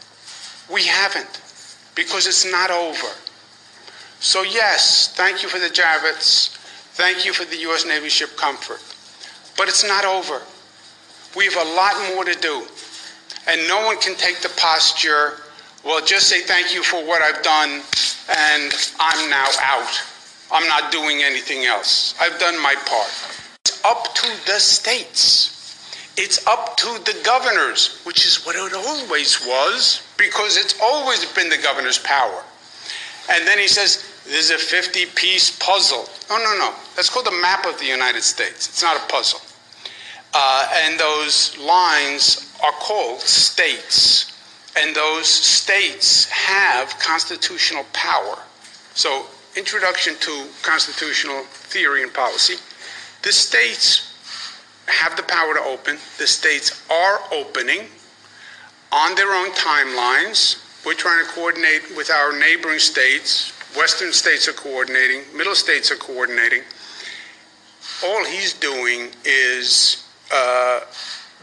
We 0.71 0.85
haven't, 0.85 1.41
because 1.95 2.27
it's 2.27 2.49
not 2.49 2.71
over. 2.71 3.07
So, 4.19 4.41
yes, 4.41 5.13
thank 5.15 5.43
you 5.43 5.49
for 5.49 5.59
the 5.59 5.67
Javits. 5.67 6.49
Thank 6.95 7.25
you 7.25 7.33
for 7.33 7.45
the 7.45 7.57
U.S. 7.57 7.85
Navy 7.85 8.09
ship 8.09 8.35
Comfort. 8.37 8.81
But 9.57 9.67
it's 9.67 9.85
not 9.87 10.05
over. 10.05 10.41
We 11.35 11.45
have 11.45 11.55
a 11.55 11.75
lot 11.75 11.93
more 12.15 12.25
to 12.25 12.33
do. 12.39 12.65
And 13.47 13.67
no 13.67 13.85
one 13.85 13.99
can 13.99 14.15
take 14.15 14.39
the 14.39 14.49
posture, 14.57 15.41
well, 15.83 16.03
just 16.03 16.27
say 16.29 16.41
thank 16.41 16.73
you 16.73 16.81
for 16.81 17.05
what 17.05 17.21
I've 17.21 17.43
done, 17.43 17.81
and 18.29 18.73
I'm 18.99 19.29
now 19.29 19.45
out. 19.61 20.01
I'm 20.51 20.67
not 20.67 20.91
doing 20.91 21.21
anything 21.21 21.65
else. 21.65 22.15
I've 22.19 22.39
done 22.39 22.59
my 22.61 22.73
part. 22.85 23.11
It's 23.65 23.83
up 23.85 24.15
to 24.15 24.27
the 24.47 24.59
states. 24.59 25.54
It's 26.17 26.45
up 26.47 26.77
to 26.77 26.87
the 27.03 27.19
governors, 27.23 27.99
which 28.05 28.25
is 28.25 28.45
what 28.45 28.55
it 28.55 28.73
always 28.73 29.45
was, 29.45 30.01
because 30.17 30.57
it's 30.57 30.79
always 30.81 31.25
been 31.33 31.49
the 31.49 31.57
governor's 31.57 31.99
power. 31.99 32.43
And 33.31 33.45
then 33.45 33.59
he 33.59 33.67
says, 33.67 34.05
This 34.23 34.49
is 34.49 34.51
a 34.51 34.57
50 34.57 35.07
piece 35.15 35.57
puzzle. 35.59 36.07
No, 36.29 36.37
no, 36.37 36.57
no. 36.57 36.73
That's 36.95 37.09
called 37.09 37.25
the 37.25 37.39
map 37.41 37.65
of 37.65 37.77
the 37.79 37.85
United 37.85 38.21
States. 38.21 38.69
It's 38.69 38.81
not 38.81 38.95
a 38.95 39.07
puzzle. 39.11 39.41
Uh, 40.33 40.67
and 40.83 40.99
those 40.99 41.57
lines 41.57 42.53
are 42.63 42.71
called 42.73 43.19
states. 43.19 44.31
And 44.77 44.95
those 44.95 45.27
states 45.27 46.29
have 46.29 46.97
constitutional 46.99 47.85
power. 47.93 48.37
So, 48.93 49.25
introduction 49.55 50.15
to 50.19 50.47
constitutional 50.61 51.43
theory 51.43 52.03
and 52.03 52.13
policy. 52.13 52.55
The 53.21 53.31
states 53.31 54.14
have 54.87 55.15
the 55.15 55.23
power 55.23 55.53
to 55.53 55.61
open. 55.61 55.97
The 56.17 56.27
states 56.27 56.83
are 56.91 57.19
opening 57.31 57.87
on 58.91 59.15
their 59.15 59.33
own 59.33 59.51
timelines. 59.51 60.61
We're 60.85 60.93
trying 60.93 61.25
to 61.25 61.31
coordinate 61.31 61.95
with 61.95 62.09
our 62.09 62.37
neighboring 62.37 62.79
states. 62.79 63.51
Western 63.75 64.13
states 64.13 64.47
are 64.47 64.53
coordinating, 64.53 65.21
middle 65.35 65.55
states 65.55 65.91
are 65.91 65.97
coordinating. 65.97 66.61
All 68.05 68.23
he's 68.25 68.53
doing 68.53 69.09
is 69.25 70.07
uh, 70.33 70.81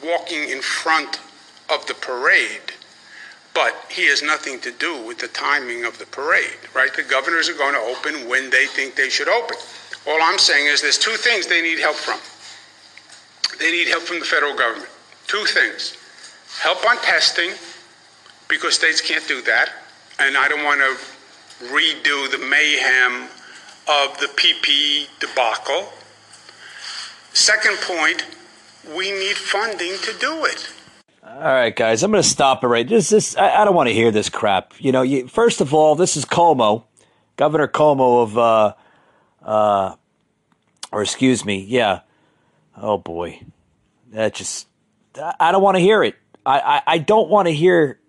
walking 0.02 0.48
in 0.48 0.62
front 0.62 1.20
of 1.70 1.86
the 1.86 1.94
parade. 1.94 2.72
But 3.54 3.74
he 3.90 4.06
has 4.08 4.22
nothing 4.22 4.60
to 4.60 4.70
do 4.72 5.02
with 5.06 5.18
the 5.18 5.28
timing 5.28 5.84
of 5.84 5.98
the 5.98 6.06
parade, 6.06 6.56
right? 6.74 6.92
The 6.94 7.02
governors 7.02 7.50
are 7.50 7.54
going 7.54 7.74
to 7.74 7.80
open 7.80 8.26
when 8.28 8.48
they 8.48 8.64
think 8.66 8.94
they 8.94 9.10
should 9.10 9.28
open. 9.28 9.56
All 10.06 10.18
I'm 10.22 10.38
saying 10.38 10.66
is 10.66 10.80
there's 10.80 10.98
two 10.98 11.16
things 11.16 11.46
they 11.46 11.60
need 11.60 11.78
help 11.78 11.96
from. 11.96 12.18
They 13.62 13.70
need 13.70 13.86
help 13.86 14.02
from 14.02 14.18
the 14.18 14.24
federal 14.24 14.56
government. 14.56 14.90
Two 15.28 15.44
things 15.44 15.96
help 16.60 16.84
on 16.84 16.96
testing, 16.98 17.52
because 18.48 18.74
states 18.74 19.00
can't 19.00 19.26
do 19.28 19.40
that. 19.42 19.70
And 20.18 20.36
I 20.36 20.48
don't 20.48 20.64
want 20.64 20.80
to 20.80 21.66
redo 21.66 22.30
the 22.30 22.38
mayhem 22.38 23.28
of 23.88 24.18
the 24.18 24.26
PPE 24.34 25.20
debacle. 25.20 25.92
Second 27.32 27.78
point, 27.78 28.26
we 28.96 29.12
need 29.12 29.36
funding 29.36 29.96
to 30.02 30.12
do 30.18 30.44
it. 30.44 30.68
All 31.24 31.40
right, 31.40 31.74
guys, 31.74 32.02
I'm 32.02 32.10
going 32.10 32.22
to 32.22 32.28
stop 32.28 32.64
it 32.64 32.66
right. 32.66 32.86
This, 32.86 33.10
this, 33.10 33.36
I, 33.36 33.62
I 33.62 33.64
don't 33.64 33.76
want 33.76 33.88
to 33.88 33.94
hear 33.94 34.10
this 34.10 34.28
crap. 34.28 34.74
You 34.78 34.90
know, 34.90 35.02
you, 35.02 35.28
first 35.28 35.60
of 35.60 35.72
all, 35.72 35.94
this 35.94 36.16
is 36.16 36.24
Cuomo, 36.24 36.82
Governor 37.36 37.68
Cuomo 37.68 38.24
of, 38.24 38.36
uh, 38.36 38.74
uh, 39.44 39.94
or 40.90 41.02
excuse 41.02 41.44
me, 41.44 41.60
yeah. 41.60 42.00
Oh 42.76 42.98
boy, 42.98 43.40
that 44.12 44.34
just, 44.34 44.68
I 45.40 45.52
don't 45.52 45.62
want 45.62 45.76
to 45.76 45.80
hear 45.80 46.02
it. 46.02 46.14
I, 46.44 46.60
I, 46.60 46.82
I 46.86 46.98
don't 46.98 47.28
want 47.28 47.48
to 47.48 47.52
hear. 47.52 48.00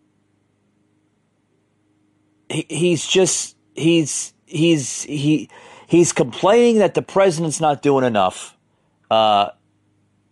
He, 2.50 2.66
he's 2.70 3.06
just, 3.06 3.56
he's, 3.74 4.34
he's, 4.46 5.04
he, 5.04 5.50
he's 5.88 6.13
complaining 6.13 6.80
that 6.80 6.94
the 6.94 7.02
president's 7.02 7.60
not 7.60 7.82
doing 7.82 8.06
enough. 8.06 8.58
Uh, 9.10 9.50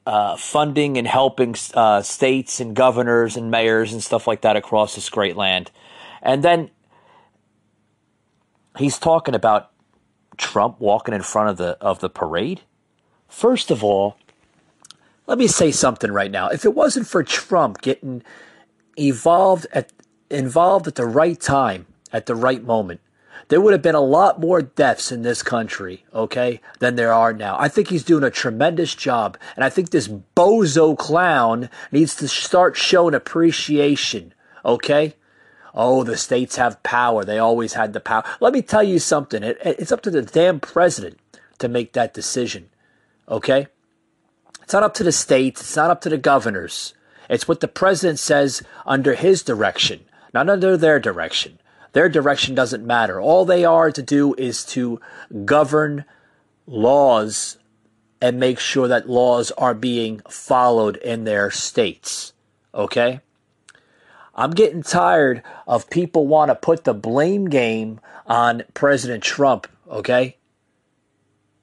uh, 0.05 0.35
funding 0.35 0.97
and 0.97 1.07
helping 1.07 1.55
uh, 1.73 2.01
states 2.01 2.59
and 2.59 2.75
governors 2.75 3.37
and 3.37 3.51
mayors 3.51 3.93
and 3.93 4.03
stuff 4.03 4.27
like 4.27 4.41
that 4.41 4.55
across 4.55 4.95
this 4.95 5.09
great 5.09 5.37
land. 5.37 5.71
And 6.21 6.43
then 6.43 6.71
he's 8.77 8.97
talking 8.97 9.35
about 9.35 9.71
Trump 10.37 10.79
walking 10.79 11.13
in 11.13 11.21
front 11.21 11.49
of 11.49 11.57
the 11.57 11.77
of 11.79 11.99
the 11.99 12.09
parade. 12.09 12.61
First 13.27 13.69
of 13.69 13.83
all, 13.83 14.17
let 15.31 15.37
me 15.37 15.47
say 15.47 15.71
something 15.71 16.11
right 16.11 16.29
now. 16.29 16.49
If 16.49 16.65
it 16.65 16.75
wasn't 16.75 17.07
for 17.07 17.23
Trump 17.23 17.81
getting 17.81 18.21
evolved 18.99 19.65
at 19.71 19.93
involved 20.29 20.87
at 20.87 20.95
the 20.95 21.05
right 21.05 21.39
time, 21.39 21.85
at 22.11 22.25
the 22.25 22.35
right 22.35 22.61
moment, 22.61 22.99
there 23.47 23.61
would 23.61 23.71
have 23.71 23.81
been 23.81 23.95
a 23.95 24.01
lot 24.01 24.41
more 24.41 24.61
deaths 24.61 25.09
in 25.09 25.21
this 25.21 25.41
country, 25.41 26.03
okay, 26.13 26.59
than 26.79 26.97
there 26.97 27.13
are 27.13 27.31
now. 27.31 27.55
I 27.57 27.69
think 27.69 27.87
he's 27.87 28.03
doing 28.03 28.25
a 28.25 28.29
tremendous 28.29 28.93
job. 28.93 29.37
And 29.55 29.63
I 29.63 29.69
think 29.69 29.91
this 29.91 30.09
bozo 30.09 30.97
clown 30.97 31.69
needs 31.93 32.13
to 32.15 32.27
start 32.27 32.75
showing 32.75 33.13
appreciation, 33.13 34.33
okay? 34.65 35.15
Oh, 35.73 36.03
the 36.03 36.17
states 36.17 36.57
have 36.57 36.83
power. 36.83 37.23
They 37.23 37.39
always 37.39 37.71
had 37.71 37.93
the 37.93 38.01
power. 38.01 38.25
Let 38.41 38.51
me 38.51 38.61
tell 38.61 38.83
you 38.83 38.99
something. 38.99 39.43
It, 39.43 39.57
it's 39.63 39.93
up 39.93 40.01
to 40.01 40.11
the 40.11 40.23
damn 40.23 40.59
president 40.59 41.19
to 41.59 41.69
make 41.69 41.93
that 41.93 42.13
decision, 42.13 42.69
okay? 43.29 43.67
It's 44.71 44.73
not 44.73 44.83
up 44.83 44.93
to 44.93 45.03
the 45.03 45.11
states. 45.11 45.59
It's 45.59 45.75
not 45.75 45.91
up 45.91 45.99
to 45.99 46.09
the 46.09 46.17
governors. 46.17 46.93
It's 47.29 47.45
what 47.45 47.59
the 47.59 47.67
president 47.67 48.19
says 48.19 48.63
under 48.85 49.15
his 49.15 49.43
direction, 49.43 50.05
not 50.33 50.49
under 50.49 50.77
their 50.77 50.97
direction. 50.97 51.59
Their 51.91 52.07
direction 52.07 52.55
doesn't 52.55 52.87
matter. 52.87 53.19
All 53.19 53.43
they 53.43 53.65
are 53.65 53.91
to 53.91 54.01
do 54.01 54.33
is 54.35 54.63
to 54.67 55.01
govern 55.43 56.05
laws 56.67 57.57
and 58.21 58.39
make 58.39 58.61
sure 58.61 58.87
that 58.87 59.09
laws 59.09 59.51
are 59.57 59.73
being 59.73 60.21
followed 60.29 60.95
in 60.95 61.25
their 61.25 61.51
states. 61.51 62.31
Okay? 62.73 63.19
I'm 64.35 64.51
getting 64.51 64.83
tired 64.83 65.43
of 65.67 65.89
people 65.89 66.27
want 66.27 66.47
to 66.47 66.55
put 66.55 66.85
the 66.85 66.93
blame 66.93 67.49
game 67.49 67.99
on 68.25 68.63
President 68.73 69.21
Trump, 69.21 69.67
okay? 69.89 70.37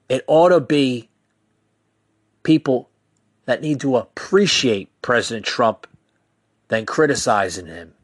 It 0.09 0.23
ought 0.27 0.49
to 0.49 0.59
be 0.59 1.09
people 2.43 2.88
that 3.49 3.63
need 3.63 3.79
to 3.79 3.97
appreciate 3.97 4.89
President 5.01 5.43
Trump 5.43 5.87
than 6.67 6.85
criticizing 6.85 7.65
him. 7.65 7.95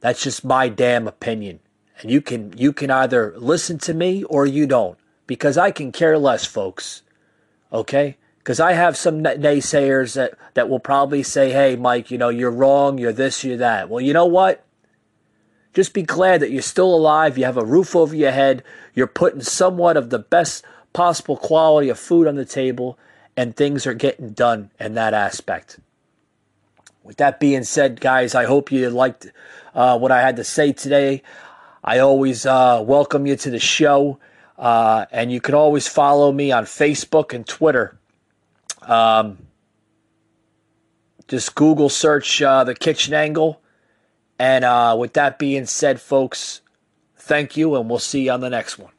That's 0.00 0.24
just 0.24 0.44
my 0.44 0.68
damn 0.68 1.06
opinion. 1.06 1.60
And 2.00 2.10
you 2.10 2.20
can 2.20 2.52
you 2.58 2.72
can 2.72 2.90
either 2.90 3.32
listen 3.36 3.78
to 3.78 3.94
me 3.94 4.24
or 4.24 4.44
you 4.44 4.66
don't 4.66 4.98
because 5.28 5.56
I 5.56 5.70
can 5.70 5.92
care 5.92 6.18
less, 6.18 6.44
folks. 6.44 7.02
Okay? 7.72 8.16
Because 8.38 8.58
I 8.58 8.72
have 8.72 8.96
some 8.96 9.22
naysayers 9.22 10.14
that, 10.16 10.34
that 10.54 10.68
will 10.68 10.80
probably 10.80 11.22
say, 11.22 11.52
hey, 11.52 11.76
Mike, 11.76 12.10
you 12.10 12.18
know, 12.18 12.30
you're 12.30 12.50
wrong, 12.50 12.98
you're 12.98 13.12
this, 13.12 13.44
you're 13.44 13.56
that. 13.58 13.88
Well, 13.88 14.00
you 14.00 14.12
know 14.12 14.26
what? 14.26 14.66
Just 15.72 15.94
be 15.94 16.02
glad 16.02 16.40
that 16.40 16.50
you're 16.50 16.60
still 16.60 16.92
alive, 16.92 17.38
you 17.38 17.44
have 17.44 17.56
a 17.56 17.64
roof 17.64 17.94
over 17.94 18.16
your 18.16 18.32
head, 18.32 18.64
you're 18.94 19.06
putting 19.06 19.42
somewhat 19.42 19.96
of 19.96 20.10
the 20.10 20.18
best 20.18 20.64
possible 20.92 21.36
quality 21.36 21.88
of 21.88 22.00
food 22.00 22.26
on 22.26 22.34
the 22.34 22.44
table, 22.44 22.98
and 23.36 23.56
things 23.56 23.86
are 23.86 23.94
getting 23.94 24.30
done 24.30 24.70
in 24.78 24.94
that 24.94 25.14
aspect. 25.14 25.78
With 27.02 27.18
that 27.18 27.38
being 27.38 27.64
said, 27.64 28.00
guys, 28.00 28.34
I 28.34 28.44
hope 28.44 28.72
you 28.72 28.88
liked 28.88 29.30
uh, 29.74 29.98
what 29.98 30.10
I 30.10 30.20
had 30.20 30.36
to 30.36 30.44
say 30.44 30.72
today. 30.72 31.22
I 31.82 31.98
always 31.98 32.46
uh, 32.46 32.82
welcome 32.86 33.26
you 33.26 33.36
to 33.36 33.50
the 33.50 33.58
show, 33.58 34.18
uh, 34.56 35.04
and 35.12 35.30
you 35.30 35.40
can 35.40 35.54
always 35.54 35.86
follow 35.86 36.32
me 36.32 36.50
on 36.50 36.64
Facebook 36.64 37.34
and 37.34 37.46
Twitter. 37.46 37.98
Um, 38.80 39.38
just 41.28 41.54
Google 41.54 41.90
search 41.90 42.40
uh, 42.40 42.64
the 42.64 42.74
kitchen 42.74 43.12
angle. 43.12 43.60
And 44.38 44.64
uh, 44.64 44.96
with 44.98 45.12
that 45.12 45.38
being 45.38 45.66
said, 45.66 46.00
folks, 46.00 46.62
thank 47.16 47.56
you, 47.56 47.76
and 47.76 47.88
we'll 47.88 47.98
see 47.98 48.24
you 48.24 48.32
on 48.32 48.40
the 48.40 48.50
next 48.50 48.78
one. 48.78 48.93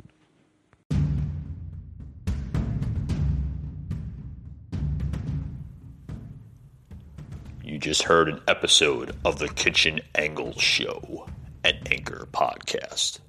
Just 7.86 8.02
heard 8.02 8.28
an 8.28 8.42
episode 8.48 9.16
of 9.24 9.38
the 9.38 9.48
Kitchen 9.48 10.00
Angle 10.16 10.58
Show, 10.58 11.28
an 11.64 11.78
Anchor 11.92 12.28
podcast. 12.32 13.20